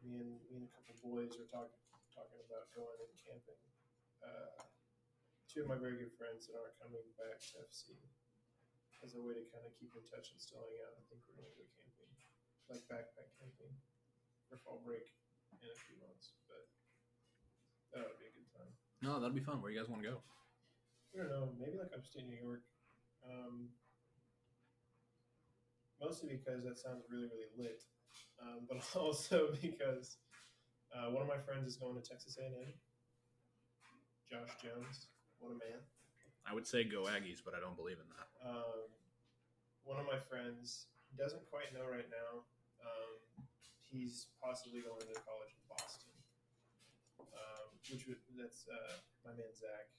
me 0.00 0.16
and 0.16 0.40
me 0.48 0.64
and 0.64 0.66
a 0.66 0.72
couple 0.72 0.96
boys 1.04 1.36
are 1.36 1.46
talking 1.46 1.76
talking 2.16 2.40
about 2.48 2.72
going 2.72 2.96
and 2.96 3.14
camping. 3.20 3.60
Uh, 4.24 4.56
two 5.46 5.62
of 5.62 5.68
my 5.68 5.76
very 5.76 6.00
good 6.00 6.16
friends 6.16 6.48
that 6.48 6.56
aren't 6.56 6.74
coming 6.80 7.04
back 7.20 7.38
to 7.38 7.60
FC 7.68 7.94
as 9.04 9.16
a 9.16 9.22
way 9.22 9.36
to 9.36 9.44
kind 9.52 9.64
of 9.64 9.72
keep 9.76 9.92
in 9.92 10.04
touch 10.08 10.32
and 10.32 10.40
still 10.40 10.64
hang 10.64 10.80
out. 10.84 10.96
I 10.96 11.04
think 11.08 11.24
we're 11.28 11.38
going 11.40 11.52
to 11.52 11.56
go 11.60 11.68
camping. 11.76 12.10
like 12.72 12.84
backpack 12.88 13.28
camping 13.36 13.72
for 14.48 14.56
fall 14.60 14.80
break 14.80 15.12
in 15.52 15.68
a 15.68 15.78
few 15.84 15.96
months, 16.00 16.36
but 16.48 16.64
that 17.92 18.08
would 18.08 18.20
be 18.20 18.28
a 18.28 18.34
good 18.34 18.48
time. 18.48 18.72
No, 19.04 19.20
that'll 19.20 19.36
be 19.36 19.44
fun. 19.44 19.60
Where 19.60 19.72
you 19.72 19.80
guys 19.80 19.92
want 19.92 20.04
to 20.04 20.16
go? 20.16 20.24
I 21.12 21.20
don't 21.20 21.32
know, 21.32 21.52
maybe 21.56 21.76
like 21.80 21.92
upstate 21.92 22.28
New 22.28 22.38
York. 22.38 22.62
Um, 23.26 23.74
mostly 26.00 26.28
because 26.28 26.64
that 26.64 26.78
sounds 26.78 27.04
really, 27.10 27.28
really 27.28 27.52
lit, 27.56 27.84
um, 28.40 28.66
but 28.68 28.80
also 28.96 29.52
because 29.60 30.16
uh, 30.96 31.10
one 31.12 31.22
of 31.22 31.28
my 31.28 31.38
friends 31.38 31.68
is 31.68 31.76
going 31.76 31.94
to 31.94 32.02
Texas 32.02 32.36
A&M. 32.40 32.72
Josh 34.30 34.54
Jones, 34.62 35.10
what 35.38 35.50
a 35.50 35.58
man. 35.58 35.82
I 36.46 36.54
would 36.54 36.66
say 36.66 36.86
go 36.86 37.10
Aggies, 37.10 37.42
but 37.44 37.52
I 37.52 37.60
don't 37.60 37.74
believe 37.74 37.98
in 37.98 38.06
that. 38.14 38.28
Um, 38.46 38.86
one 39.82 39.98
of 39.98 40.06
my 40.06 40.22
friends 40.30 40.86
doesn't 41.18 41.42
quite 41.50 41.74
know 41.74 41.82
right 41.82 42.06
now. 42.06 42.46
Um, 42.78 43.42
he's 43.90 44.30
possibly 44.38 44.86
going 44.86 45.02
to 45.02 45.18
college 45.26 45.50
in 45.50 45.64
Boston, 45.66 46.14
um, 47.34 47.74
which 47.90 48.06
would, 48.06 48.22
that's 48.38 48.70
uh, 48.70 48.94
my 49.26 49.34
man 49.34 49.50
Zach, 49.50 49.90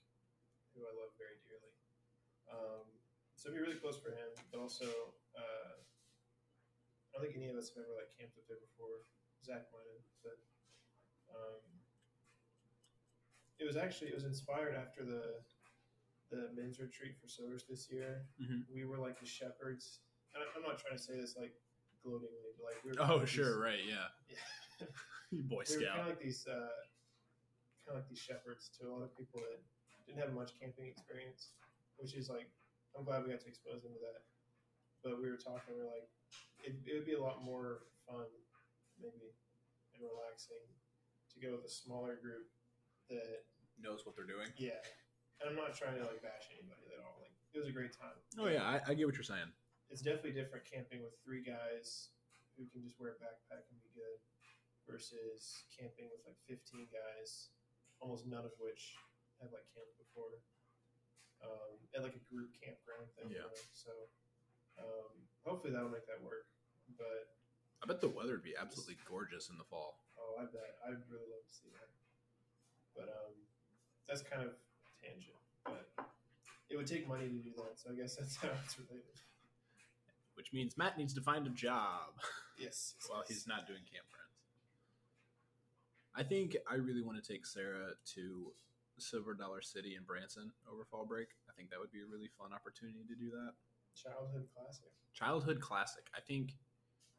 who 0.72 0.88
I 0.88 0.93
love 0.96 1.12
very 1.20 1.36
dearly. 1.43 1.75
Um, 2.48 2.88
so 3.36 3.51
it'd 3.51 3.60
be 3.60 3.63
really 3.63 3.79
close 3.84 4.00
for 4.00 4.15
him, 4.15 4.31
but 4.48 4.63
also 4.63 4.88
don't 7.21 7.29
think 7.29 7.37
any 7.37 7.53
of 7.53 7.57
us 7.61 7.69
have 7.77 7.85
ever 7.85 7.93
like 7.93 8.09
camped 8.17 8.33
up 8.41 8.49
there 8.49 8.57
before. 8.57 9.05
Zach 9.45 9.69
might 9.69 9.85
have, 9.85 10.05
but 10.25 10.37
um, 11.29 11.61
it 13.61 13.65
was 13.69 13.77
actually 13.77 14.09
it 14.09 14.17
was 14.17 14.25
inspired 14.25 14.73
after 14.73 15.05
the 15.05 15.41
the 16.33 16.49
men's 16.57 16.79
retreat 16.81 17.13
for 17.21 17.29
sowers 17.29 17.65
this 17.69 17.89
year. 17.93 18.25
Mhm. 18.41 18.65
We 18.73 18.85
were 18.85 18.97
like 18.97 19.19
the 19.21 19.25
shepherds. 19.29 20.01
I'm 20.33 20.63
not 20.63 20.79
trying 20.79 20.97
to 20.97 21.01
say 21.01 21.19
this 21.19 21.35
like 21.37 21.53
gloatingly, 22.01 22.41
but 22.57 22.65
like 22.65 22.79
we 22.81 22.91
were. 22.91 23.01
Oh, 23.01 23.17
like 23.21 23.27
sure, 23.29 23.53
these- 23.53 23.65
right, 23.69 23.83
yeah. 23.85 24.09
Yeah. 24.81 24.87
You 25.29 25.43
Boy 25.45 25.61
we 25.69 25.77
were 25.77 25.85
kind 25.93 26.01
of 26.01 26.07
like 26.07 26.19
these, 26.19 26.43
uh, 26.49 26.73
kind 27.85 27.93
of 27.93 27.95
like 28.01 28.09
these 28.09 28.17
shepherds 28.19 28.67
to 28.81 28.89
a 28.89 28.91
lot 28.91 29.03
of 29.05 29.13
people 29.15 29.39
that 29.39 29.61
didn't 30.07 30.17
have 30.17 30.33
much 30.33 30.57
camping 30.59 30.89
experience, 30.89 31.53
which 32.01 32.15
is 32.17 32.27
like, 32.33 32.49
I'm 32.97 33.05
glad 33.05 33.21
we 33.23 33.29
got 33.29 33.39
to 33.45 33.47
expose 33.47 33.83
them 33.85 33.93
to 33.93 34.01
that. 34.01 34.25
But 35.05 35.21
we 35.21 35.29
were 35.29 35.37
talking, 35.37 35.77
we 35.77 35.85
are 35.85 35.91
like, 35.91 36.09
it, 36.63 36.77
it 36.85 36.93
would 36.93 37.05
be 37.09 37.13
a 37.17 37.21
lot 37.21 37.43
more 37.43 37.88
fun, 38.07 38.27
maybe, 39.00 39.33
and 39.93 40.01
relaxing 40.03 40.61
to 41.33 41.35
go 41.39 41.55
with 41.57 41.65
a 41.65 41.71
smaller 41.71 42.17
group 42.21 42.47
that, 43.09 43.47
Knows 43.81 44.05
what 44.05 44.13
they're 44.13 44.29
doing. 44.29 44.45
yeah. 44.61 44.77
And 45.41 45.50
I'm 45.50 45.57
not 45.57 45.73
trying 45.73 45.97
to 45.97 46.05
like 46.05 46.21
bash 46.21 46.53
anybody 46.53 46.85
at 46.93 47.01
all. 47.01 47.17
Like, 47.17 47.33
it 47.50 47.57
was 47.57 47.65
a 47.65 47.73
great 47.73 47.97
time. 47.97 48.13
Oh 48.38 48.45
yeah, 48.45 48.61
I, 48.61 48.77
I 48.85 48.93
get 48.93 49.09
what 49.09 49.17
you're 49.17 49.25
saying. 49.25 49.50
it's 49.89 50.05
definitely 50.05 50.38
different 50.38 50.69
camping 50.69 51.01
with 51.01 51.17
three 51.25 51.41
guys 51.41 52.13
who 52.53 52.69
can 52.69 52.85
just 52.85 53.01
wear 53.01 53.17
a 53.17 53.19
backpack 53.19 53.65
and 53.73 53.79
be 53.81 53.89
good 53.97 54.21
versus 54.85 55.65
camping 55.73 56.13
with 56.13 56.21
like 56.29 56.38
15 56.45 56.85
guys, 56.93 57.50
almost 58.05 58.29
none 58.29 58.45
of 58.45 58.53
which 58.61 58.93
have 59.41 59.50
like 59.50 59.65
camped 59.73 59.97
before, 59.97 60.38
um, 61.41 61.73
at 61.97 62.05
like 62.05 62.13
a 62.13 62.23
group 62.29 62.53
campground 62.61 63.09
thing. 63.17 63.33
Yeah. 63.33 63.50
you 63.50 63.50
know? 63.50 63.65
So 63.73 63.91
um, 64.77 65.25
hopefully 65.45 65.74
that'll 65.74 65.89
make 65.89 66.05
that 66.07 66.21
work. 66.24 66.45
But 66.98 67.31
I 67.83 67.88
bet 67.88 68.01
the 68.01 68.10
weather 68.10 68.33
would 68.38 68.43
be 68.43 68.55
absolutely 68.60 68.98
gorgeous 69.07 69.50
in 69.50 69.57
the 69.57 69.63
fall. 69.65 69.98
oh, 70.19 70.41
I 70.41 70.45
bet 70.45 70.77
I'd 70.86 71.01
really 71.10 71.27
love 71.31 71.45
to 71.48 71.53
see 71.53 71.69
that. 71.74 71.89
But 72.95 73.07
um, 73.10 73.33
that's 74.07 74.21
kind 74.21 74.43
of 74.43 74.53
a 74.53 74.91
tangent. 75.01 75.39
But 75.63 75.88
it 76.69 76.77
would 76.77 76.88
take 76.88 77.07
money 77.07 77.27
to 77.27 77.39
do 77.41 77.51
that, 77.57 77.79
so 77.79 77.89
I 77.91 77.95
guess 77.95 78.15
that's 78.15 78.36
how 78.41 78.50
it's 78.65 78.77
related. 78.77 79.17
Which 80.36 80.53
means 80.53 80.77
Matt 80.77 80.98
needs 80.98 81.13
to 81.15 81.21
find 81.21 81.45
a 81.45 81.51
job 81.51 82.15
Yes. 82.57 82.95
yes, 82.95 82.95
while 83.10 83.24
yes. 83.27 83.29
he's 83.29 83.48
not 83.48 83.67
doing 83.67 83.81
camp 83.91 84.05
friends. 84.10 84.27
I 86.15 86.24
think 86.24 86.57
I 86.69 86.75
really 86.75 87.01
want 87.01 87.21
to 87.21 87.25
take 87.25 87.45
Sarah 87.45 87.95
to 88.15 88.51
Silver 88.98 89.33
Dollar 89.33 89.62
City 89.62 89.95
in 89.95 90.03
Branson 90.03 90.51
over 90.71 90.83
fall 90.83 91.05
break. 91.05 91.29
I 91.50 91.53
think 91.55 91.69
that 91.71 91.79
would 91.79 91.91
be 91.91 92.01
a 92.01 92.05
really 92.05 92.29
fun 92.38 92.51
opportunity 92.53 93.03
to 93.07 93.15
do 93.15 93.29
that. 93.31 93.53
Childhood 93.95 94.48
classic. 94.55 94.91
Childhood 95.13 95.60
classic. 95.62 96.07
I 96.15 96.21
think, 96.21 96.53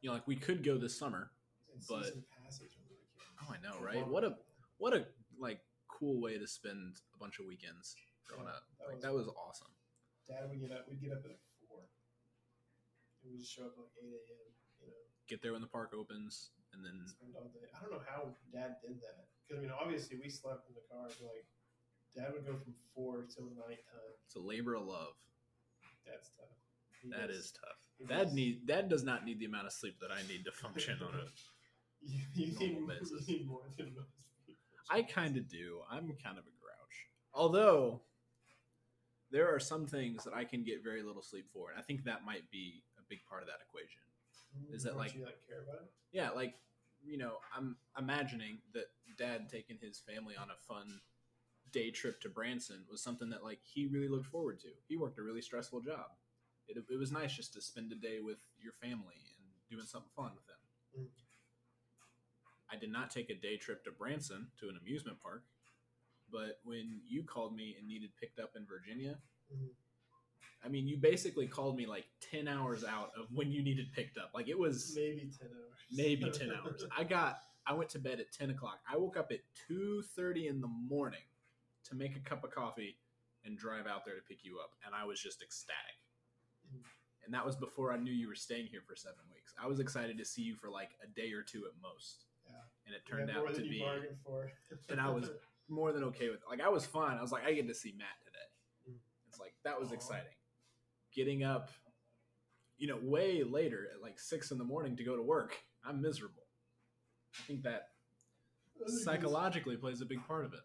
you 0.00 0.08
know, 0.10 0.14
like 0.14 0.26
we 0.26 0.36
could 0.36 0.64
go 0.64 0.78
this 0.78 0.96
summer. 0.98 1.30
And 1.72 1.82
But- 1.88 2.04
season 2.04 2.24
passage 2.44 2.76
when 2.76 2.88
we 2.88 2.96
were 2.96 3.08
kids. 3.16 3.40
Oh, 3.42 3.52
I 3.54 3.58
know, 3.60 3.80
right? 3.80 4.06
What 4.06 4.24
a 4.24 4.36
what 4.78 4.92
a 4.94 5.06
like 5.38 5.60
cool 5.88 6.20
way 6.20 6.38
to 6.38 6.46
spend 6.46 6.96
a 7.14 7.18
bunch 7.18 7.38
of 7.38 7.46
weekends 7.46 7.96
growing 8.26 8.44
Yeah, 8.46 8.52
up. 8.54 8.64
that 8.78 8.84
Like 8.86 8.94
was- 8.96 9.02
that 9.02 9.14
was 9.14 9.28
awesome. 9.28 9.72
Dad 10.28 10.48
would 10.48 10.60
get 10.60 10.70
up. 10.72 10.88
We'd 10.88 11.00
get 11.00 11.12
up 11.12 11.24
at 11.24 11.30
like 11.30 11.40
four. 11.68 11.82
And 13.22 13.32
we'd 13.32 13.38
just 13.40 13.52
show 13.52 13.66
up 13.66 13.72
at 13.72 13.78
like 13.78 13.96
eight 14.02 14.12
a.m. 14.14 14.52
You 14.80 14.86
know, 14.88 14.94
Get 15.28 15.42
there 15.42 15.52
when 15.52 15.60
the 15.62 15.68
park 15.68 15.92
opens, 15.94 16.50
and 16.72 16.84
then 16.84 17.06
spend 17.06 17.34
all 17.36 17.48
day. 17.50 17.66
I 17.74 17.80
don't 17.80 17.90
know 17.92 18.02
how 18.06 18.34
Dad 18.52 18.76
did 18.82 19.00
that 19.00 19.26
because 19.46 19.58
I 19.58 19.62
mean, 19.62 19.70
obviously 19.72 20.18
we 20.18 20.28
slept 20.30 20.68
in 20.68 20.74
the 20.74 20.82
car. 20.90 21.06
But 21.08 21.26
like, 21.26 21.46
Dad 22.14 22.32
would 22.34 22.44
go 22.46 22.56
from 22.56 22.74
four 22.94 23.24
till 23.26 23.50
nighttime. 23.54 24.14
it's 24.26 24.36
a 24.36 24.40
labor 24.40 24.74
of 24.74 24.84
love. 24.86 25.14
That's 26.06 26.30
tough. 26.36 26.50
That 27.10 27.30
is 27.30 27.52
tough. 27.52 27.76
he 27.98 28.04
Dad 28.06 28.32
need 28.32 28.66
Dad 28.66 28.88
does 28.88 29.02
not 29.04 29.24
need 29.24 29.38
the 29.40 29.46
amount 29.46 29.66
of 29.66 29.72
sleep 29.72 29.96
that 30.00 30.10
I 30.12 30.22
need 30.28 30.44
to 30.44 30.52
function 30.52 30.98
on 31.02 31.18
it. 31.18 31.28
You, 32.04 32.18
you, 32.34 32.46
need, 32.58 32.72
normal 32.74 32.94
you 32.94 33.00
basis. 33.00 33.28
need 33.28 33.46
more 33.46 33.60
than 33.78 33.94
most 33.94 34.08
people. 34.44 34.58
I 34.90 35.02
kind 35.02 35.36
of 35.36 35.48
do. 35.48 35.82
I'm 35.88 36.08
kind 36.20 36.36
of 36.36 36.42
a 36.42 36.54
grouch. 36.58 37.06
Although 37.32 38.00
there 39.30 39.54
are 39.54 39.60
some 39.60 39.86
things 39.86 40.24
that 40.24 40.34
I 40.34 40.42
can 40.44 40.64
get 40.64 40.82
very 40.82 41.04
little 41.04 41.22
sleep 41.22 41.46
for, 41.52 41.70
and 41.70 41.78
I 41.78 41.82
think 41.82 42.02
that 42.02 42.24
might 42.24 42.50
be 42.50 42.82
a 42.98 43.02
big 43.08 43.20
part 43.28 43.42
of 43.42 43.46
that 43.46 43.58
equation. 43.64 44.02
Mm, 44.58 44.74
is 44.74 44.82
that 44.82 44.96
like- 44.96 45.14
you 45.14 45.24
like 45.24 45.38
care 45.48 45.62
about 45.62 45.82
it? 45.82 45.92
Yeah, 46.10 46.30
like 46.30 46.54
you 47.04 47.18
know, 47.18 47.36
I'm 47.56 47.76
imagining 47.96 48.58
that 48.74 48.86
Dad 49.16 49.48
taking 49.48 49.78
his 49.80 50.00
family 50.00 50.34
on 50.36 50.48
a 50.50 50.56
fun 50.66 51.00
day 51.72 51.90
trip 51.92 52.20
to 52.22 52.28
Branson 52.28 52.84
was 52.90 53.00
something 53.00 53.30
that 53.30 53.44
like 53.44 53.60
he 53.62 53.86
really 53.86 54.08
looked 54.08 54.26
forward 54.26 54.58
to. 54.60 54.68
He 54.88 54.96
worked 54.96 55.18
a 55.18 55.22
really 55.22 55.40
stressful 55.42 55.82
job. 55.82 56.06
It, 56.68 56.76
it 56.90 56.98
was 56.98 57.12
nice 57.12 57.34
just 57.34 57.52
to 57.54 57.60
spend 57.60 57.92
a 57.92 57.96
day 57.96 58.20
with 58.20 58.38
your 58.60 58.72
family 58.80 59.14
and 59.36 59.46
doing 59.70 59.86
something 59.86 60.10
fun 60.16 60.30
with 60.34 60.46
them. 60.46 60.56
Mm. 60.98 61.08
I 62.72 62.76
did 62.76 62.90
not 62.90 63.10
take 63.10 63.28
a 63.30 63.34
day 63.34 63.56
trip 63.56 63.84
to 63.84 63.90
Branson 63.90 64.46
to 64.60 64.68
an 64.68 64.78
amusement 64.80 65.18
park, 65.22 65.42
but 66.30 66.58
when 66.64 67.00
you 67.06 67.22
called 67.24 67.54
me 67.54 67.76
and 67.78 67.86
needed 67.86 68.10
picked 68.18 68.38
up 68.38 68.52
in 68.56 68.64
Virginia, 68.66 69.18
Mhm. 69.52 69.68
I 70.64 70.68
mean, 70.68 70.86
you 70.86 70.96
basically 70.96 71.48
called 71.48 71.76
me 71.76 71.86
like 71.86 72.06
10 72.20 72.46
hours 72.46 72.84
out 72.84 73.10
of 73.18 73.26
when 73.32 73.50
you 73.50 73.62
needed 73.62 73.92
picked 73.92 74.16
up. 74.16 74.30
Like 74.32 74.48
it 74.48 74.58
was 74.58 74.94
Maybe 74.96 75.30
ten 75.38 75.48
hours. 75.50 75.74
maybe 75.90 76.30
10 76.30 76.52
hours. 76.52 76.84
I 76.96 77.02
got, 77.04 77.40
I 77.66 77.72
went 77.74 77.90
to 77.90 77.98
bed 77.98 78.20
at 78.20 78.32
10 78.32 78.50
o'clock. 78.50 78.80
I 78.90 78.96
woke 78.96 79.16
up 79.16 79.32
at 79.32 79.40
2.30 79.68 80.46
in 80.48 80.60
the 80.60 80.68
morning 80.68 81.24
to 81.84 81.94
make 81.96 82.16
a 82.16 82.20
cup 82.20 82.44
of 82.44 82.52
coffee 82.52 82.96
and 83.44 83.58
drive 83.58 83.86
out 83.88 84.04
there 84.04 84.14
to 84.14 84.22
pick 84.22 84.44
you 84.44 84.60
up. 84.60 84.70
And 84.86 84.94
I 84.94 85.04
was 85.04 85.20
just 85.20 85.42
ecstatic. 85.42 85.96
And 87.24 87.32
that 87.34 87.44
was 87.46 87.56
before 87.56 87.92
I 87.92 87.96
knew 87.96 88.12
you 88.12 88.28
were 88.28 88.34
staying 88.34 88.66
here 88.66 88.82
for 88.86 88.96
seven 88.96 89.20
weeks. 89.32 89.54
I 89.62 89.66
was 89.66 89.80
excited 89.80 90.18
to 90.18 90.24
see 90.24 90.42
you 90.42 90.54
for 90.54 90.68
like 90.68 90.90
a 91.02 91.06
day 91.08 91.32
or 91.32 91.42
two 91.42 91.64
at 91.66 91.72
most. 91.80 92.24
Yeah. 92.46 92.56
And 92.86 92.94
it 92.94 93.06
turned 93.08 93.30
out 93.30 93.54
to 93.54 93.60
be 93.60 93.84
and 94.88 95.00
I 95.00 95.08
was 95.08 95.30
more 95.68 95.92
than 95.92 96.04
okay 96.04 96.28
with 96.28 96.40
it. 96.40 96.48
Like 96.50 96.60
I 96.60 96.68
was 96.68 96.84
fine. 96.84 97.16
I 97.16 97.22
was 97.22 97.32
like, 97.32 97.44
I 97.44 97.52
get 97.52 97.68
to 97.68 97.74
see 97.74 97.94
Matt 97.96 98.18
today. 98.24 98.90
Mm. 98.90 98.98
It's 99.28 99.38
like 99.38 99.54
that 99.64 99.78
was 99.78 99.90
Aw. 99.90 99.94
exciting. 99.94 100.34
Getting 101.14 101.44
up, 101.44 101.70
you 102.78 102.88
know, 102.88 102.98
way 103.02 103.44
later 103.44 103.88
at 103.94 104.02
like 104.02 104.18
six 104.18 104.50
in 104.50 104.58
the 104.58 104.64
morning 104.64 104.96
to 104.96 105.04
go 105.04 105.16
to 105.16 105.22
work. 105.22 105.56
I'm 105.84 106.02
miserable. 106.02 106.42
I 107.38 107.42
think 107.46 107.62
that 107.62 107.90
I 108.76 108.78
think 108.78 108.88
it's- 108.88 109.04
psychologically 109.04 109.76
plays 109.76 110.00
a 110.00 110.06
big 110.06 110.26
part 110.26 110.44
of 110.44 110.52
it. 110.52 110.60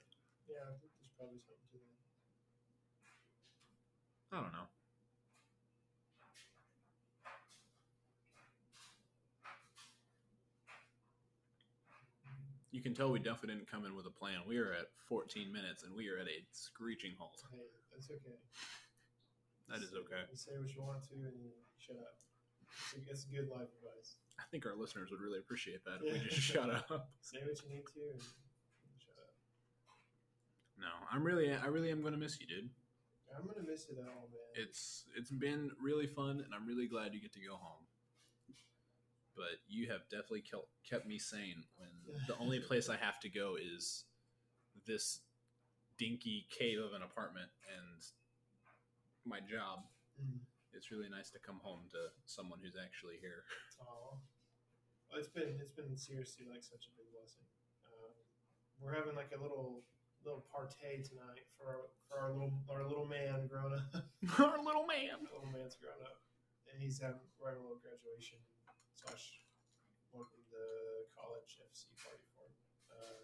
Yeah, 0.50 0.64
I 0.64 0.72
think 0.80 0.92
there's 1.00 1.12
probably 1.18 1.40
something 1.40 1.70
to 1.72 1.78
that. 4.32 4.38
I 4.38 4.42
don't 4.42 4.54
know. 4.54 4.68
You 12.78 12.86
can 12.86 12.94
tell 12.94 13.10
we 13.10 13.18
definitely 13.18 13.58
didn't 13.58 13.74
come 13.74 13.90
in 13.90 13.98
with 13.98 14.06
a 14.06 14.14
plan. 14.14 14.46
We 14.46 14.62
are 14.62 14.70
at 14.70 14.94
14 15.10 15.50
minutes 15.50 15.82
and 15.82 15.98
we 15.98 16.14
are 16.14 16.22
at 16.22 16.30
a 16.30 16.46
screeching 16.54 17.18
halt. 17.18 17.42
Hey, 17.50 17.58
that's 17.90 18.06
okay. 18.06 18.38
That 19.66 19.82
is 19.82 19.98
okay. 19.98 20.22
You 20.30 20.38
say 20.38 20.54
what 20.62 20.70
you 20.70 20.86
want 20.86 21.02
to 21.10 21.18
and 21.18 21.58
shut 21.82 21.98
up. 21.98 22.14
It's, 22.94 23.10
it's 23.10 23.24
good 23.26 23.50
life 23.50 23.66
advice. 23.82 24.22
I 24.38 24.46
think 24.54 24.70
our 24.70 24.78
listeners 24.78 25.10
would 25.10 25.26
really 25.26 25.40
appreciate 25.42 25.82
that 25.90 26.06
if 26.06 26.22
we 26.22 26.30
just 26.30 26.38
shut 26.54 26.70
up. 26.70 27.10
Say 27.18 27.42
what 27.42 27.58
you 27.66 27.82
need 27.82 27.90
to 27.98 28.14
and 28.14 28.22
shut 29.02 29.18
up. 29.26 29.34
No, 30.78 30.94
I'm 31.10 31.26
really, 31.26 31.50
I 31.50 31.74
really 31.74 31.90
am 31.90 32.06
going 32.06 32.14
to 32.14 32.22
miss 32.22 32.38
you, 32.40 32.46
dude. 32.46 32.70
I'm 33.34 33.44
gonna 33.44 33.66
miss 33.68 33.90
it 33.90 33.98
all, 33.98 34.30
man. 34.30 34.54
It's 34.56 35.04
it's 35.18 35.32
been 35.32 35.70
really 35.84 36.08
fun, 36.08 36.40
and 36.46 36.56
I'm 36.56 36.66
really 36.66 36.88
glad 36.88 37.14
you 37.14 37.20
get 37.20 37.34
to 37.34 37.42
go 37.42 37.58
home. 37.60 37.84
But 39.38 39.62
you 39.70 39.86
have 39.94 40.10
definitely 40.10 40.44
kept 40.82 41.06
me 41.06 41.22
sane 41.22 41.64
when 41.78 41.94
the 42.28 42.36
only 42.42 42.60
place 42.60 42.90
I 42.90 42.98
have 42.98 43.22
to 43.22 43.30
go 43.30 43.54
is 43.54 44.04
this 44.90 45.22
dinky 46.02 46.50
cave 46.50 46.82
of 46.82 46.98
an 46.98 47.06
apartment 47.06 47.54
and 47.70 48.02
my 49.26 49.38
job. 49.46 49.86
Mm. 50.18 50.42
It's 50.74 50.90
really 50.90 51.10
nice 51.10 51.30
to 51.38 51.40
come 51.40 51.62
home 51.62 51.86
to 51.94 52.10
someone 52.26 52.58
who's 52.62 52.76
actually 52.76 53.22
here. 53.22 53.46
Well, 55.08 55.24
it's 55.24 55.32
been 55.32 55.56
it's 55.64 55.72
been 55.72 55.96
seriously 55.96 56.44
like 56.52 56.60
such 56.60 56.84
a 56.84 56.92
big 57.00 57.08
blessing. 57.16 57.48
Um, 57.88 58.12
we're 58.84 58.92
having 58.92 59.16
like 59.16 59.32
a 59.32 59.40
little 59.40 59.88
little 60.20 60.44
partay 60.52 61.00
tonight 61.00 61.48
for 61.56 61.72
our 61.72 61.84
for 62.12 62.20
our 62.20 62.36
little 62.36 62.52
our 62.68 62.84
little 62.84 63.08
man 63.08 63.48
grown 63.48 63.72
up. 63.72 64.04
Our 64.36 64.60
little 64.60 64.84
man. 64.84 65.24
Our 65.24 65.40
little 65.40 65.56
man's 65.56 65.80
grown 65.80 66.04
up, 66.04 66.20
and 66.68 66.76
he's 66.76 67.00
having 67.00 67.24
we're 67.40 67.56
having 67.56 67.64
a 67.64 67.68
little 67.72 67.80
graduation 67.80 68.44
slash 68.98 69.46
welcome 70.10 70.42
to 70.50 70.62
college 71.14 71.62
FC 71.62 71.94
party 72.02 72.26
for 72.34 72.50
him. 72.50 72.54
Uh, 72.90 73.22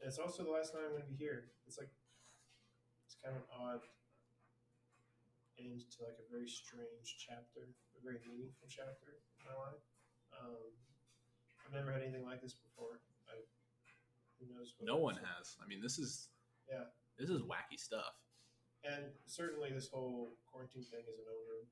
and 0.00 0.08
it's 0.08 0.16
also 0.16 0.40
the 0.40 0.52
last 0.52 0.72
night 0.72 0.88
I'm 0.88 0.96
going 0.96 1.04
to 1.04 1.12
be 1.12 1.20
here. 1.20 1.52
It's 1.68 1.76
like 1.76 1.92
it's 3.04 3.20
kind 3.20 3.36
of 3.36 3.44
an 3.44 3.50
odd 3.52 3.84
end 5.60 5.84
to 5.84 5.96
like 6.08 6.16
a 6.16 6.26
very 6.32 6.48
strange 6.48 7.20
chapter, 7.20 7.76
a 7.92 8.00
very 8.00 8.24
meaningful 8.24 8.64
chapter 8.64 9.20
in 9.36 9.42
my 9.44 9.52
life. 9.52 9.84
Um, 10.32 10.72
I've 11.68 11.76
never 11.76 11.92
had 11.92 12.00
anything 12.00 12.24
like 12.24 12.40
this 12.40 12.56
before. 12.56 13.04
I, 13.28 13.44
who 14.40 14.48
knows? 14.56 14.72
what 14.80 14.88
No 14.88 14.96
one 14.96 15.20
has. 15.20 15.60
I 15.60 15.68
mean, 15.68 15.84
this 15.84 16.00
is 16.00 16.32
Yeah. 16.64 16.88
This 17.20 17.28
is 17.28 17.44
wacky 17.44 17.76
stuff. 17.76 18.16
And 18.82 19.12
certainly, 19.28 19.68
this 19.70 19.88
whole 19.88 20.36
quarantine 20.48 20.84
thing 20.88 21.04
isn't 21.06 21.28
over, 21.28 21.68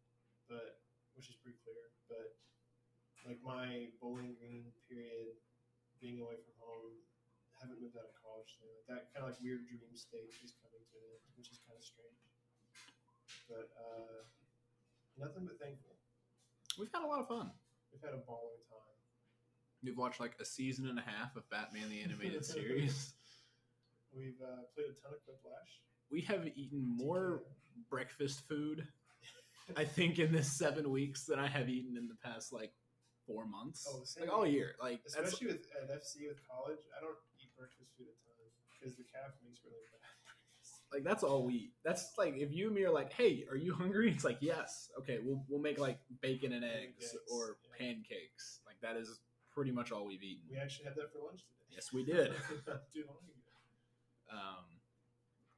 but 0.49 0.85
which 1.17 1.29
is 1.29 1.37
pretty 1.41 1.59
clear. 1.61 1.93
But 2.09 2.37
like 3.33 3.41
my 3.41 3.89
bowling 3.97 4.37
green 4.37 4.69
period, 4.85 5.33
being 6.05 6.21
away 6.21 6.37
from 6.37 6.53
home, 6.61 6.93
haven't 7.57 7.81
moved 7.81 7.97
out 7.97 8.05
of 8.05 8.13
college, 8.21 8.61
thing 8.61 8.69
like 8.69 8.85
that 8.93 9.09
kind 9.17 9.25
of 9.25 9.33
like 9.33 9.41
weird 9.41 9.65
dream 9.65 9.89
state 9.97 10.29
is 10.45 10.53
coming 10.61 10.85
to 10.85 10.95
an 11.01 11.17
end, 11.17 11.25
which 11.41 11.49
is 11.49 11.65
kind 11.65 11.81
of 11.81 11.85
strange. 11.85 12.21
But 13.49 13.73
uh, 13.73 14.29
nothing 15.17 15.49
but 15.49 15.57
thankful. 15.57 15.97
We've 16.77 16.93
had 16.93 17.01
a 17.01 17.09
lot 17.09 17.25
of 17.25 17.29
fun. 17.33 17.49
We've 17.89 18.05
had 18.05 18.13
a 18.13 18.21
baller 18.29 18.61
time. 18.69 19.01
We've 19.81 19.97
watched 19.97 20.21
like 20.21 20.37
a 20.37 20.45
season 20.45 20.93
and 20.93 21.01
a 21.01 21.07
half 21.07 21.33
of 21.33 21.49
Batman 21.49 21.89
the 21.89 22.05
Animated 22.05 22.45
Series. 22.45 23.17
We've 24.13 24.37
uh, 24.45 24.69
played 24.77 24.93
a 24.93 24.97
ton 25.01 25.17
of 25.17 25.25
Quiplash. 25.25 25.73
We 26.13 26.21
have 26.29 26.45
eaten 26.53 26.85
more 26.85 27.45
breakfast 27.89 28.43
food, 28.47 28.87
I 29.75 29.85
think, 29.85 30.19
in 30.19 30.33
this 30.33 30.59
seven 30.59 30.91
weeks 30.91 31.25
than 31.25 31.39
I 31.39 31.49
have 31.49 31.71
eaten 31.71 31.97
in 31.97 32.09
the 32.09 32.21
past 32.21 32.53
like 32.53 32.73
four 33.33 33.47
months. 33.47 33.89
Oh, 33.89 34.05
like 34.21 34.33
all 34.33 34.47
year. 34.47 34.77
Like 34.81 35.01
Especially 35.07 35.49
with 35.49 35.65
at 35.81 35.89
FC 35.89 36.29
with 36.29 36.41
college, 36.45 36.85
I 36.97 37.01
don't 37.01 37.17
eat 37.41 37.49
breakfast 37.57 37.97
food 37.97 38.07
a 38.13 38.17
ton 38.21 38.33
because 38.77 38.97
the 38.97 39.05
calf 39.05 39.33
makes 39.45 39.61
really 39.65 39.81
bad 39.89 40.03
like 40.93 41.05
that's 41.05 41.23
all 41.23 41.47
we 41.47 41.55
eat. 41.55 41.73
That's 41.85 42.13
like 42.19 42.35
if 42.37 42.53
you 42.53 42.67
and 42.67 42.75
me 42.75 42.85
are 42.85 42.93
like, 42.93 43.13
hey, 43.13 43.45
are 43.51 43.57
you 43.57 43.75
hungry? 43.83 44.11
It's 44.11 44.25
like 44.25 44.39
yes. 44.41 44.91
Okay, 44.99 45.19
we'll 45.25 45.43
we'll 45.49 45.63
make 45.63 45.79
like 45.79 45.99
bacon 46.21 46.53
and 46.53 46.65
eggs 46.65 47.13
Pancakes, 47.13 47.33
or 47.33 47.57
yeah. 47.65 47.87
pancakes. 47.87 48.61
Like 48.67 48.77
that 48.83 49.01
is 49.01 49.21
pretty 49.55 49.71
much 49.71 49.93
all 49.93 50.07
we've 50.07 50.23
eaten. 50.23 50.45
We 50.51 50.59
actually 50.59 50.87
had 50.87 50.95
that 50.97 51.13
for 51.13 51.19
lunch 51.25 51.43
today. 51.49 51.73
Yes, 51.73 51.93
we 51.93 52.05
did. 52.05 52.33
Not 52.67 52.91
too 52.93 53.05
long 53.09 53.25
ago. 53.25 53.33
Um, 54.33 54.65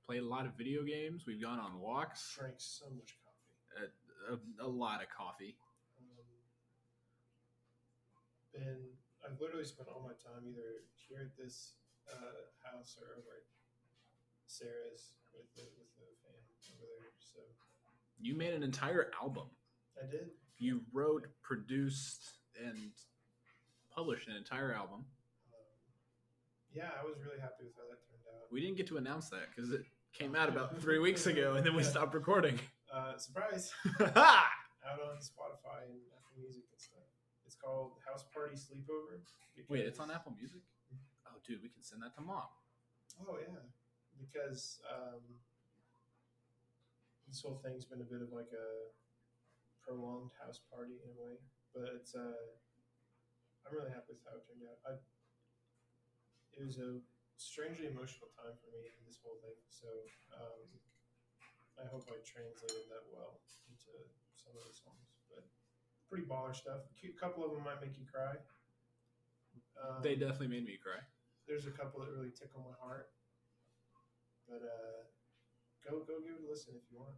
played 0.07 0.23
a 0.23 0.26
lot 0.26 0.47
of 0.47 0.54
video 0.57 0.83
games. 0.83 1.25
We've 1.26 1.40
gone 1.40 1.59
on 1.59 1.81
walks. 1.81 2.37
Drank 2.38 2.57
so 2.59 2.87
much 2.97 3.14
coffee. 3.25 3.90
A, 4.31 4.64
a, 4.64 4.66
a 4.66 4.69
lot 4.69 5.02
of 5.02 5.09
coffee. 5.11 5.57
Been 8.54 8.94
I've 9.26 9.40
literally 9.40 9.64
spent 9.64 9.88
all 9.88 10.00
my 10.04 10.14
time 10.23 10.46
either 10.46 10.87
here 10.94 11.26
at 11.26 11.34
this 11.37 11.75
uh, 12.06 12.46
house 12.62 12.94
or 13.00 13.18
over 13.18 13.34
at 13.40 13.46
Sarah's 14.46 15.16
with 15.34 15.49
the 15.56 15.66
with 15.75 15.90
the 15.99 16.06
fan 16.23 16.38
over 16.38 16.87
there. 16.87 17.11
So 17.18 17.40
You 18.20 18.37
made 18.37 18.54
an 18.54 18.62
entire 18.62 19.11
album. 19.20 19.49
I 19.99 20.06
did. 20.11 20.30
You 20.58 20.82
wrote, 20.92 21.26
produced, 21.42 22.38
and 22.62 22.92
published 23.94 24.28
an 24.28 24.37
entire 24.37 24.73
album. 24.73 25.02
Um, 25.50 25.75
yeah, 26.73 26.90
I 27.00 27.02
was 27.04 27.17
really 27.26 27.40
happy 27.40 27.64
with 27.67 27.75
how 27.75 27.90
that 27.90 27.99
turned 28.06 28.23
out. 28.30 28.47
We 28.52 28.60
didn't 28.60 28.76
get 28.76 28.86
to 28.88 28.99
announce 28.99 29.30
that 29.30 29.50
because 29.50 29.73
it 29.73 29.82
came 30.12 30.36
out 30.36 30.49
about 30.49 30.78
three 30.84 30.99
weeks 31.00 31.26
ago, 31.26 31.54
and 31.56 31.67
then 31.67 31.75
we 31.75 31.82
Yeah. 31.82 31.88
stopped 31.90 32.14
recording. 32.14 32.58
Uh, 32.93 33.17
surprise! 33.19 33.73
Ha! 33.99 34.47
out 34.86 35.00
on 35.00 35.17
Spotify 35.19 35.88
and 35.90 35.99
Apple 36.14 36.36
Music 36.38 36.62
and 36.71 36.80
stuff. 36.80 37.08
It's 37.47 37.54
called 37.65 37.97
House 38.05 38.29
Party 38.29 38.53
Sleepover. 38.53 39.25
Wait, 39.69 39.89
it's 39.89 39.99
on 39.99 40.13
Apple 40.13 40.37
Music? 40.37 40.61
Oh, 41.25 41.41
dude, 41.41 41.65
we 41.65 41.73
can 41.73 41.81
send 41.81 42.05
that 42.05 42.13
to 42.15 42.21
mom. 42.21 42.45
Oh 43.25 43.41
yeah, 43.41 43.65
because 44.21 44.83
um, 44.91 45.23
this 47.25 47.41
whole 47.41 47.63
thing's 47.65 47.87
been 47.87 48.03
a 48.03 48.09
bit 48.11 48.21
of 48.21 48.35
like 48.35 48.50
a 48.53 48.69
prolonged 49.81 50.35
house 50.37 50.61
party 50.69 50.99
in 50.99 51.09
a 51.09 51.17
way, 51.17 51.39
but 51.73 51.95
it's 51.95 52.13
uh, 52.13 52.43
I'm 53.65 53.73
really 53.73 53.95
happy 53.95 54.19
with 54.19 54.25
how 54.27 54.37
it 54.37 54.45
turned 54.45 54.67
out. 54.67 54.83
I 54.85 54.99
it 56.59 56.67
was 56.67 56.79
a 56.79 56.99
strangely 57.39 57.91
emotional 57.91 58.31
time 58.35 58.55
for 58.59 58.71
me 58.75 58.83
in 58.83 59.03
this 59.07 59.19
whole 59.23 59.39
thing, 59.43 59.59
so 59.71 59.91
um, 60.35 60.67
I 61.79 61.87
hope 61.87 62.07
I 62.11 62.19
translated 62.23 62.91
that 62.91 63.07
well 63.11 63.43
into 63.71 63.95
some 64.35 64.55
of 64.59 64.63
the 64.67 64.75
songs. 64.75 65.03
Pretty 66.15 66.31
baller 66.31 66.55
stuff. 66.55 66.87
A 67.03 67.09
couple 67.19 67.43
of 67.45 67.50
them 67.50 67.65
might 67.65 67.83
make 67.83 67.99
you 67.99 68.07
cry. 68.07 68.39
Um, 69.75 69.99
They 70.00 70.15
definitely 70.15 70.47
made 70.47 70.65
me 70.65 70.79
cry. 70.81 71.03
there's 71.49 71.67
a 71.67 71.73
couple 71.73 71.99
that 72.07 72.13
really 72.15 72.31
tickle 72.31 72.63
my 72.63 72.77
heart. 72.79 73.11
But 74.49 74.63
uh, 74.63 75.03
go 75.83 76.07
go 76.07 76.21
give 76.23 76.39
it 76.39 76.47
a 76.47 76.49
listen 76.49 76.75
if 76.77 76.87
you 76.89 77.00
want. 77.00 77.17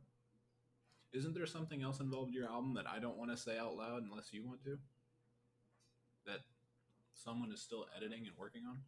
Isn't 1.13 1.35
there 1.35 1.45
something 1.45 1.83
else 1.83 2.01
involved 2.01 2.29
in 2.29 2.41
your 2.41 2.49
album 2.49 2.73
that 2.73 2.89
I 2.89 2.99
don't 2.99 3.19
want 3.19 3.31
to 3.33 3.37
say 3.37 3.59
out 3.59 3.77
loud 3.77 4.03
unless 4.03 4.33
you 4.33 4.43
want 4.47 4.65
to? 4.65 4.79
That 6.25 6.41
someone 7.13 7.53
is 7.53 7.61
still 7.61 7.85
editing 7.95 8.25
and 8.27 8.35
working 8.39 8.63
on? 8.65 8.79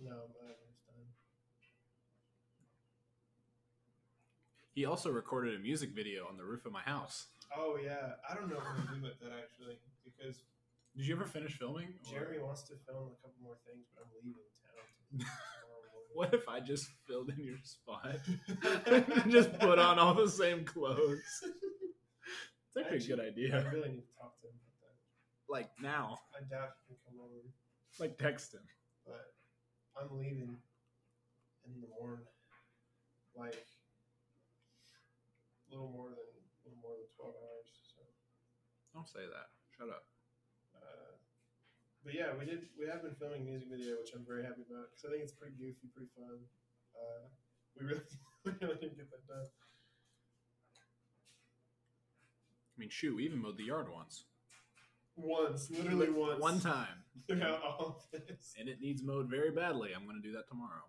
No, 0.00 0.32
but 0.40 0.56
it's 0.72 0.80
done. 0.88 1.04
He 4.74 4.84
also 4.86 5.10
recorded 5.10 5.54
a 5.54 5.58
music 5.58 5.90
video 5.90 6.26
on 6.28 6.36
the 6.36 6.44
roof 6.44 6.64
of 6.64 6.72
my 6.72 6.80
house. 6.80 7.26
Oh 7.54 7.76
yeah, 7.82 8.12
I 8.28 8.34
don't 8.34 8.48
know 8.48 8.56
what 8.56 8.76
to 8.88 8.94
do 8.94 9.02
with 9.02 9.20
that 9.20 9.32
actually 9.36 9.76
because 10.04 10.36
Did 10.96 11.06
you 11.06 11.14
ever 11.14 11.26
finish 11.26 11.58
filming? 11.58 11.88
or- 12.06 12.10
Jeremy 12.10 12.38
wants 12.38 12.62
to 12.62 12.74
film 12.88 13.08
a 13.12 13.16
couple 13.20 13.36
more 13.42 13.58
things, 13.66 13.84
but 13.94 14.04
I'm 14.04 14.10
leaving 14.24 14.40
town. 15.20 15.28
What 16.14 16.34
if 16.34 16.46
I 16.46 16.60
just 16.60 16.88
filled 17.08 17.30
in 17.30 17.42
your 17.42 17.56
spot? 17.64 18.16
just 19.30 19.58
put 19.58 19.78
on 19.78 19.98
all 19.98 20.12
the 20.12 20.28
same 20.28 20.62
clothes. 20.62 21.22
It's 21.42 22.76
actually, 22.76 23.12
a 23.12 23.16
good 23.16 23.20
idea. 23.32 23.56
I 23.56 23.62
really 23.72 23.88
need 23.96 24.04
to 24.04 24.12
talk 24.20 24.36
to 24.42 24.48
him 24.48 24.52
about 24.60 24.76
that. 24.84 24.96
Like 25.48 25.70
now, 25.80 26.18
I 26.36 26.40
doubt 26.44 26.76
he 26.86 26.92
can 26.92 27.00
come 27.08 27.16
over, 27.24 27.40
like 27.98 28.18
text 28.18 28.52
him. 28.52 28.60
but 29.06 29.32
I'm 29.96 30.12
leaving 30.18 30.58
in 31.64 31.80
the 31.80 31.88
morning, 31.98 32.26
like 33.34 33.56
a 33.56 33.64
little 35.72 35.88
more 35.96 36.10
than 36.10 36.18
a 36.20 36.60
little 36.68 36.76
more 36.82 36.92
than 37.00 37.08
twelve 37.16 37.36
hours. 37.40 37.72
So. 37.88 38.04
Don't 39.02 39.18
say 39.18 39.26
that. 39.26 39.50
Shut 39.74 39.90
up. 39.90 40.06
Uh, 40.78 41.18
but 42.06 42.14
yeah, 42.14 42.30
we 42.38 42.46
did. 42.46 42.70
We 42.78 42.86
have 42.86 43.02
been 43.02 43.18
filming 43.18 43.42
a 43.42 43.44
music 43.50 43.66
video, 43.66 43.98
which 43.98 44.14
I'm 44.14 44.22
very 44.22 44.46
happy 44.46 44.62
about 44.62 44.94
because 44.94 45.02
I 45.02 45.10
think 45.10 45.26
it's 45.26 45.34
pretty 45.34 45.58
goofy, 45.58 45.90
pretty 45.90 46.06
fun. 46.14 46.38
Uh, 46.94 47.26
we 47.74 47.86
really, 47.90 48.06
we 48.46 48.52
really 48.62 48.78
didn't 48.78 49.02
get 49.02 49.10
that 49.10 49.26
done. 49.26 49.42
I 52.70 52.76
mean, 52.78 52.90
shoot, 52.94 53.16
we 53.16 53.26
even 53.26 53.42
mowed 53.42 53.58
the 53.58 53.66
yard 53.66 53.90
once. 53.90 54.22
Once, 55.16 55.68
literally 55.68 56.10
once, 56.10 56.40
One 56.40 56.60
time. 56.60 57.02
throughout 57.26 57.58
all 57.60 57.98
of 57.98 58.06
this. 58.12 58.54
And 58.54 58.68
it 58.68 58.80
needs 58.80 59.02
mowed 59.02 59.28
very 59.28 59.50
badly. 59.50 59.90
I'm 59.98 60.06
going 60.06 60.22
to 60.22 60.22
do 60.22 60.32
that 60.38 60.46
tomorrow. 60.46 60.86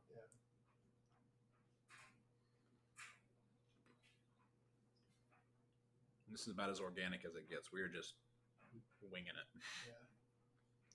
This 6.33 6.49
is 6.49 6.53
about 6.57 6.73
as 6.73 6.81
organic 6.81 7.21
as 7.29 7.37
it 7.37 7.45
gets. 7.45 7.69
We 7.71 7.77
are 7.85 7.87
just 7.87 8.17
winging 9.05 9.37
it, 9.37 9.47
Yeah, 9.85 9.93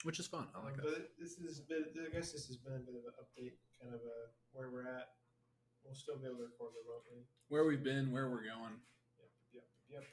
which 0.02 0.18
is 0.18 0.26
fun. 0.26 0.48
I 0.50 0.64
like 0.66 0.74
Um, 0.74 0.80
it. 0.80 0.82
but 0.82 1.14
this 1.14 1.38
is 1.38 1.60
been, 1.62 1.86
I 2.02 2.10
guess 2.10 2.32
this 2.34 2.50
has 2.50 2.56
been 2.58 2.74
a 2.74 2.82
bit 2.82 2.98
of 2.98 3.06
an 3.06 3.14
update, 3.22 3.54
kind 3.80 3.94
of 3.94 4.00
a 4.02 4.34
where 4.50 4.68
we're 4.70 4.88
at. 4.90 5.14
We'll 5.84 5.94
still 5.94 6.18
be 6.18 6.26
able 6.26 6.38
to 6.42 6.50
record 6.50 6.72
remotely. 6.74 7.22
Where 7.48 7.62
we've 7.64 7.84
been, 7.84 8.10
where 8.10 8.28
we're 8.28 8.42
going. 8.42 8.82
Yep, 9.22 9.30
yep, 9.54 9.66
yep. 10.02 10.04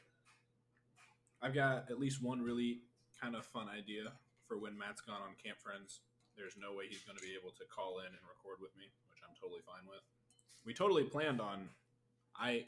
I've 1.42 1.56
got 1.56 1.90
at 1.90 1.98
least 2.00 2.22
one 2.22 2.42
really 2.44 2.82
kind 3.20 3.36
of 3.36 3.46
fun 3.48 3.68
idea 3.68 4.14
for 4.48 4.60
when 4.60 4.78
Matt's 4.78 5.02
gone 5.02 5.22
on 5.26 5.34
Camp 5.44 5.58
Friends. 5.60 6.02
There's 6.38 6.56
no 6.56 6.74
way 6.78 6.86
he's 6.88 7.02
going 7.02 7.18
to 7.18 7.24
be 7.24 7.34
able 7.34 7.50
to 7.58 7.66
call 7.66 7.98
in 8.00 8.06
and 8.14 8.22
record 8.30 8.62
with 8.62 8.78
me, 8.78 8.86
which 9.10 9.20
I'm 9.26 9.34
totally 9.42 9.62
fine 9.66 9.88
with. 9.90 10.04
We 10.66 10.74
totally 10.76 11.04
planned 11.04 11.42
on. 11.42 11.70
I 12.38 12.68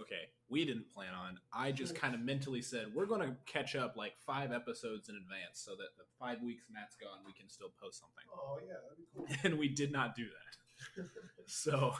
okay, 0.00 0.30
we 0.48 0.64
didn't 0.64 0.88
plan 0.90 1.14
on. 1.14 1.38
I 1.52 1.72
just 1.72 1.94
kind 1.94 2.14
of 2.14 2.20
mentally 2.20 2.62
said 2.62 2.86
we're 2.94 3.06
going 3.06 3.20
to 3.20 3.36
catch 3.46 3.74
up 3.76 3.96
like 3.96 4.12
five 4.26 4.52
episodes 4.52 5.08
in 5.08 5.16
advance 5.16 5.60
so 5.60 5.72
that 5.72 5.96
the 5.96 6.04
five 6.18 6.40
weeks 6.42 6.64
Matt's 6.72 6.96
gone, 6.96 7.18
we 7.26 7.32
can 7.32 7.48
still 7.48 7.70
post 7.80 8.00
something. 8.00 8.24
Oh 8.32 8.58
yeah, 8.66 8.74
that'd 8.82 8.98
be 8.98 9.06
cool. 9.14 9.26
And 9.44 9.58
we 9.58 9.68
did 9.68 9.92
not 9.92 10.14
do 10.14 10.24
that. 10.24 11.04
So 11.50 11.94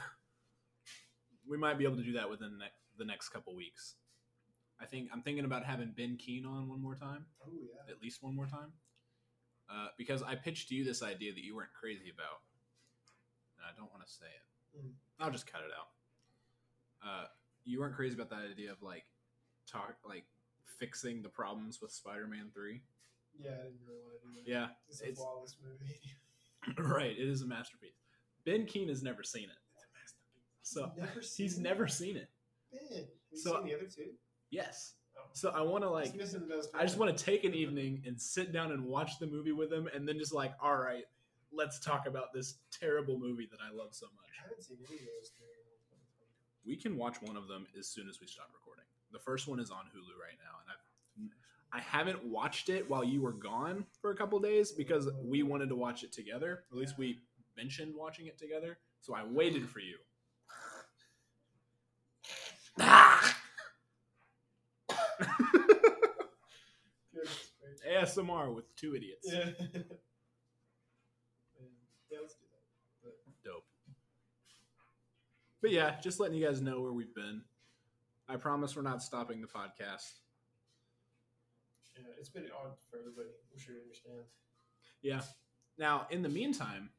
we 1.49 1.57
might 1.57 1.79
be 1.79 1.83
able 1.83 1.97
to 1.97 2.03
do 2.03 2.13
that 2.13 2.29
within 2.29 2.59
the 2.97 3.05
next 3.05 3.29
couple 3.29 3.55
weeks. 3.55 3.95
I 4.79 4.85
think 4.85 5.09
I'm 5.11 5.21
thinking 5.23 5.43
about 5.43 5.65
having 5.65 5.91
Ben 5.97 6.17
Keen 6.17 6.45
on 6.45 6.69
one 6.69 6.79
more 6.81 6.95
time, 6.95 7.25
Oh 7.43 7.49
yeah. 7.59 7.91
at 7.91 8.01
least 8.01 8.21
one 8.21 8.35
more 8.35 8.45
time, 8.45 8.71
uh, 9.69 9.87
because 9.97 10.21
I 10.23 10.35
pitched 10.35 10.69
you 10.71 10.83
this 10.85 11.01
idea 11.01 11.33
that 11.33 11.43
you 11.43 11.55
weren't 11.55 11.73
crazy 11.73 12.09
about, 12.13 12.39
and 13.57 13.65
I 13.65 13.75
don't 13.75 13.91
want 13.91 14.05
to 14.05 14.11
say 14.13 14.27
it. 14.27 14.79
Mm. 14.85 14.91
I'll 15.19 15.31
just 15.31 15.51
cut 15.51 15.61
it 15.61 15.71
out. 15.77 15.89
Uh, 17.09 17.25
you 17.65 17.79
weren't 17.79 17.95
crazy 17.95 18.15
about 18.15 18.29
that 18.29 18.49
idea 18.51 18.71
of 18.71 18.81
like 18.81 19.05
talk 19.69 19.95
like 20.07 20.25
fixing 20.79 21.21
the 21.21 21.29
problems 21.29 21.81
with 21.81 21.91
Spider-Man 21.91 22.51
Three. 22.53 22.81
Yeah, 23.39 23.51
I 23.51 23.63
didn't 23.63 23.79
really 23.87 24.01
want 24.03 24.15
to 24.21 24.29
do 24.29 24.35
that. 24.43 24.49
Yeah, 24.49 24.67
It's 24.89 25.01
a 25.01 25.03
it's- 25.03 25.17
flawless 25.17 25.55
movie. 25.63 25.99
right. 26.93 27.11
It 27.17 27.27
is 27.27 27.41
a 27.41 27.47
masterpiece. 27.47 27.93
Ben 28.45 28.65
Keen 28.65 28.89
has 28.89 29.01
never 29.03 29.23
seen 29.23 29.43
it, 29.43 29.57
It's 29.75 29.83
a 29.83 29.91
masterpiece. 29.97 30.61
so 30.61 30.91
never 30.97 31.21
seen 31.21 31.45
he's 31.45 31.57
it? 31.57 31.61
never 31.61 31.87
seen 31.87 32.17
it. 32.17 32.29
Man, 32.73 32.81
have 32.99 33.07
you 33.31 33.37
So- 33.37 33.53
seen 33.57 33.65
the 33.65 33.75
other 33.75 33.85
two? 33.85 34.11
Yes. 34.49 34.95
Oh. 35.17 35.21
So 35.33 35.49
I 35.49 35.61
want 35.61 35.83
to 35.83 35.89
like 35.89 36.05
He's 36.07 36.15
missing 36.15 36.41
the 36.47 36.55
best 36.55 36.69
I 36.73 36.81
just 36.83 36.97
want 36.97 37.15
to 37.15 37.23
take 37.23 37.43
an 37.43 37.53
evening 37.53 38.01
and 38.05 38.19
sit 38.19 38.51
down 38.51 38.71
and 38.71 38.85
watch 38.85 39.19
the 39.19 39.27
movie 39.27 39.51
with 39.51 39.71
him, 39.71 39.87
and 39.93 40.07
then 40.07 40.17
just 40.17 40.33
like, 40.33 40.53
all 40.61 40.77
right, 40.77 41.03
let's 41.51 41.79
talk 41.79 42.07
about 42.07 42.33
this 42.33 42.55
terrible 42.71 43.17
movie 43.19 43.47
that 43.51 43.59
I 43.61 43.73
love 43.75 43.89
so 43.91 44.05
much. 44.15 44.25
I 44.39 44.43
haven't 44.43 44.63
seen 44.63 44.77
any 44.87 44.97
of 44.99 45.05
those 45.19 45.29
two. 45.29 45.43
We 46.65 46.75
can 46.75 46.97
watch 46.97 47.21
one 47.21 47.37
of 47.37 47.47
them 47.47 47.65
as 47.77 47.87
soon 47.87 48.09
as 48.09 48.19
we 48.19 48.27
stop 48.27 48.49
recording. 48.53 48.85
The 49.11 49.19
first 49.19 49.47
one 49.47 49.59
is 49.59 49.71
on 49.71 49.85
Hulu 49.85 50.15
right 50.19 50.37
now, 50.43 50.59
and 50.61 50.71
I've 50.71 50.79
I 51.71 51.81
haven't 51.81 52.23
watched 52.25 52.69
it 52.69 52.89
while 52.89 53.03
you 53.03 53.21
were 53.21 53.31
gone 53.31 53.85
for 54.01 54.09
a 54.09 54.15
couple 54.15 54.39
days 54.39 54.71
because 54.71 55.07
we 55.23 55.43
wanted 55.43 55.69
to 55.69 55.75
watch 55.75 56.03
it 56.03 56.11
together. 56.11 56.63
At 56.71 56.77
least 56.77 56.97
we 56.97 57.19
mentioned 57.55 57.93
watching 57.95 58.25
it 58.25 58.39
together, 58.39 58.79
so 59.01 59.13
I 59.13 59.23
waited 59.23 59.69
for 59.69 59.79
you. 59.79 59.97
ASMR 67.89 68.53
with 68.53 68.75
two 68.75 68.95
idiots. 68.95 69.27
Yeah, 69.31 69.45
let's 72.21 72.35
do 72.35 72.45
that. 73.03 73.13
Dope. 73.43 73.65
But 75.61 75.71
yeah, 75.71 75.95
just 76.01 76.19
letting 76.19 76.37
you 76.37 76.45
guys 76.45 76.61
know 76.61 76.81
where 76.81 76.93
we've 76.93 77.13
been. 77.13 77.41
I 78.27 78.37
promise 78.37 78.75
we're 78.75 78.81
not 78.83 79.01
stopping 79.01 79.41
the 79.41 79.47
podcast. 79.47 80.13
Yeah, 81.97 82.05
it's 82.19 82.29
been 82.29 82.45
odd 82.63 82.75
for 82.89 82.99
everybody. 82.99 83.29
I'm 83.51 83.59
sure 83.59 83.75
you 83.75 83.81
understand. 83.81 84.19
Yeah. 85.01 85.21
Now, 85.77 86.07
in 86.11 86.21
the 86.21 86.29
meantime, 86.29 86.89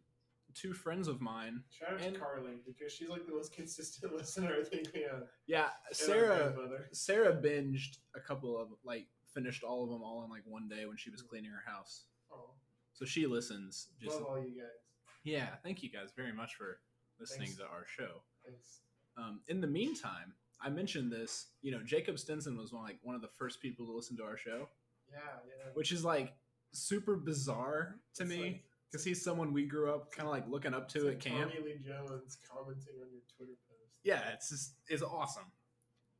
two 0.54 0.72
friends 0.72 1.08
of 1.08 1.20
mine. 1.20 1.62
Shout 1.70 1.94
out 1.94 2.00
And- 2.02 2.14
to 2.14 2.20
Carly 2.20 2.58
because 2.66 2.92
she's 2.92 3.08
like 3.08 3.26
the 3.26 3.32
most 3.32 3.52
consistent 3.56 4.12
listener 4.14 4.54
I 4.60 4.64
think 4.64 4.88
we 4.94 5.02
have. 5.02 5.28
Yeah, 5.46 5.68
Sarah. 5.92 6.54
Sarah 6.92 7.34
binged 7.34 7.98
a 8.14 8.20
couple 8.20 8.58
of 8.58 8.68
like 8.84 9.06
finished 9.32 9.62
all 9.62 9.84
of 9.84 9.90
them 9.90 10.02
all 10.02 10.24
in 10.24 10.30
like 10.30 10.42
one 10.44 10.68
day 10.68 10.86
when 10.86 10.96
she 10.96 11.10
was 11.10 11.22
mm. 11.22 11.28
cleaning 11.28 11.50
her 11.50 11.62
house. 11.70 12.04
Oh, 12.32 12.50
So 12.92 13.04
she 13.04 13.26
listens. 13.26 13.88
Just 14.00 14.16
love 14.16 14.26
all 14.26 14.38
you 14.38 14.60
guys. 14.60 14.80
yeah. 15.24 15.48
Thank 15.62 15.82
you 15.82 15.90
guys 15.90 16.10
very 16.16 16.32
much 16.32 16.54
for 16.56 16.80
listening 17.20 17.48
Thanks. 17.48 17.60
to 17.60 17.64
our 17.64 17.86
show. 17.86 18.22
Thanks. 18.50 18.80
Um, 19.16 19.40
in 19.48 19.60
the 19.60 19.66
meantime, 19.66 20.34
I 20.62 20.70
mentioned 20.70 21.10
this. 21.12 21.46
You 21.62 21.72
know, 21.72 21.82
Jacob 21.84 22.18
Stinson 22.18 22.56
was 22.56 22.72
one 22.72 22.82
like 22.84 22.98
one 23.02 23.14
of 23.14 23.22
the 23.22 23.28
first 23.38 23.60
people 23.60 23.86
to 23.86 23.92
listen 23.92 24.16
to 24.18 24.24
our 24.24 24.36
show. 24.36 24.68
Yeah, 25.10 25.18
yeah. 25.46 25.70
which 25.74 25.90
is 25.92 26.04
like 26.04 26.32
super 26.72 27.16
bizarre 27.16 27.96
to 28.14 28.22
It's 28.22 28.30
me 28.30 28.42
like- 28.42 28.64
because 28.90 29.04
he's 29.04 29.22
someone 29.22 29.52
we 29.52 29.66
grew 29.66 29.92
up 29.92 30.10
kind 30.12 30.26
of 30.28 30.32
like 30.32 30.48
looking 30.48 30.74
up 30.74 30.88
to 30.90 30.98
it's 30.98 31.04
at 31.06 31.10
like 31.14 31.20
camp. 31.20 31.52
Tommy 31.52 31.64
Lee 31.64 31.78
Jones 31.84 32.38
commenting 32.52 32.94
on 33.00 33.08
your 33.12 33.22
Twitter 33.36 33.52
post. 33.68 33.92
Yeah, 34.04 34.30
it's 34.32 34.50
just 34.50 34.72
is 34.88 35.02
awesome. 35.02 35.44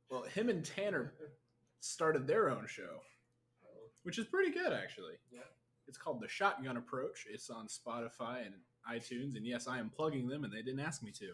Well, 0.09 0.23
him 0.23 0.49
and 0.49 0.63
Tanner 0.63 1.13
started 1.79 2.27
their 2.27 2.49
own 2.49 2.67
show, 2.67 3.01
Oh, 3.65 3.89
which 4.03 4.17
is 4.19 4.25
pretty 4.25 4.51
good 4.51 4.73
actually. 4.73 5.13
Yeah. 5.31 5.39
It's 5.87 5.97
called 5.97 6.21
The 6.21 6.27
Shotgun 6.27 6.77
Approach. 6.77 7.25
It's 7.29 7.49
on 7.49 7.67
Spotify 7.67 8.45
and 8.45 8.53
iTunes, 8.89 9.35
and 9.35 9.45
yes, 9.45 9.67
I 9.67 9.79
am 9.79 9.89
plugging 9.89 10.27
them, 10.29 10.43
and 10.45 10.53
they 10.53 10.61
didn't 10.61 10.79
ask 10.79 11.03
me 11.03 11.11
to. 11.19 11.33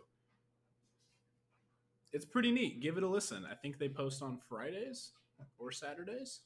It's 2.17 2.25
pretty 2.25 2.51
neat. 2.51 2.79
Give 2.81 2.97
it 2.97 3.03
a 3.03 3.07
listen. 3.07 3.45
I 3.47 3.53
think 3.53 3.77
they 3.77 3.87
post 3.87 4.23
on 4.23 4.39
Fridays 4.49 5.11
or 5.59 5.71
Saturdays. 5.71 6.39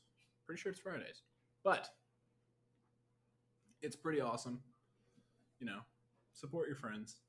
Pretty 0.45 0.59
sure 0.59 0.69
it's 0.69 0.81
Fridays, 0.81 1.21
but 1.63 1.87
it's 3.81 3.95
pretty 3.95 4.19
awesome. 4.19 4.59
You 5.61 5.67
know, 5.67 5.79
support 6.33 6.67
your 6.67 6.75
friends. 6.75 7.21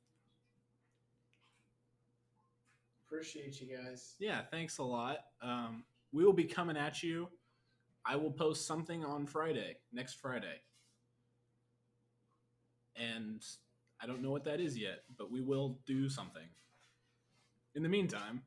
Appreciate 3.07 3.61
you 3.61 3.77
guys. 3.77 4.17
Yeah, 4.19 4.41
thanks 4.51 4.79
a 4.79 4.83
lot. 4.83 5.19
Um, 5.41 5.85
we 6.13 6.25
will 6.25 6.33
be 6.33 6.43
coming 6.43 6.77
at 6.77 7.01
you. 7.01 7.29
I 8.05 8.17
will 8.17 8.33
post 8.33 8.67
something 8.67 9.05
on 9.05 9.25
Friday, 9.25 9.77
next 9.93 10.15
Friday. 10.15 10.63
And 12.97 13.41
I 14.01 14.09
don't 14.09 14.21
know 14.21 14.33
what 14.33 14.43
that 14.47 14.59
is 14.59 14.77
yet, 14.77 15.05
but 15.17 15.31
we 15.31 15.41
will 15.41 15.79
do 15.87 16.09
something. 16.09 16.49
In 17.75 17.83
the 17.83 17.89
meantime, 17.89 18.43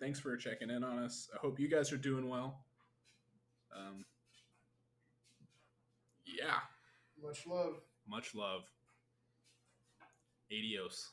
thanks 0.00 0.20
for 0.20 0.36
checking 0.36 0.70
in 0.70 0.84
on 0.84 0.98
us. 0.98 1.28
I 1.34 1.38
hope 1.38 1.58
you 1.58 1.68
guys 1.68 1.92
are 1.92 1.96
doing 1.96 2.28
well. 2.28 2.60
Um, 3.76 4.04
yeah, 6.26 6.58
Much 7.22 7.46
love. 7.46 7.76
much 8.06 8.34
love. 8.34 8.62
Adios. 10.50 11.12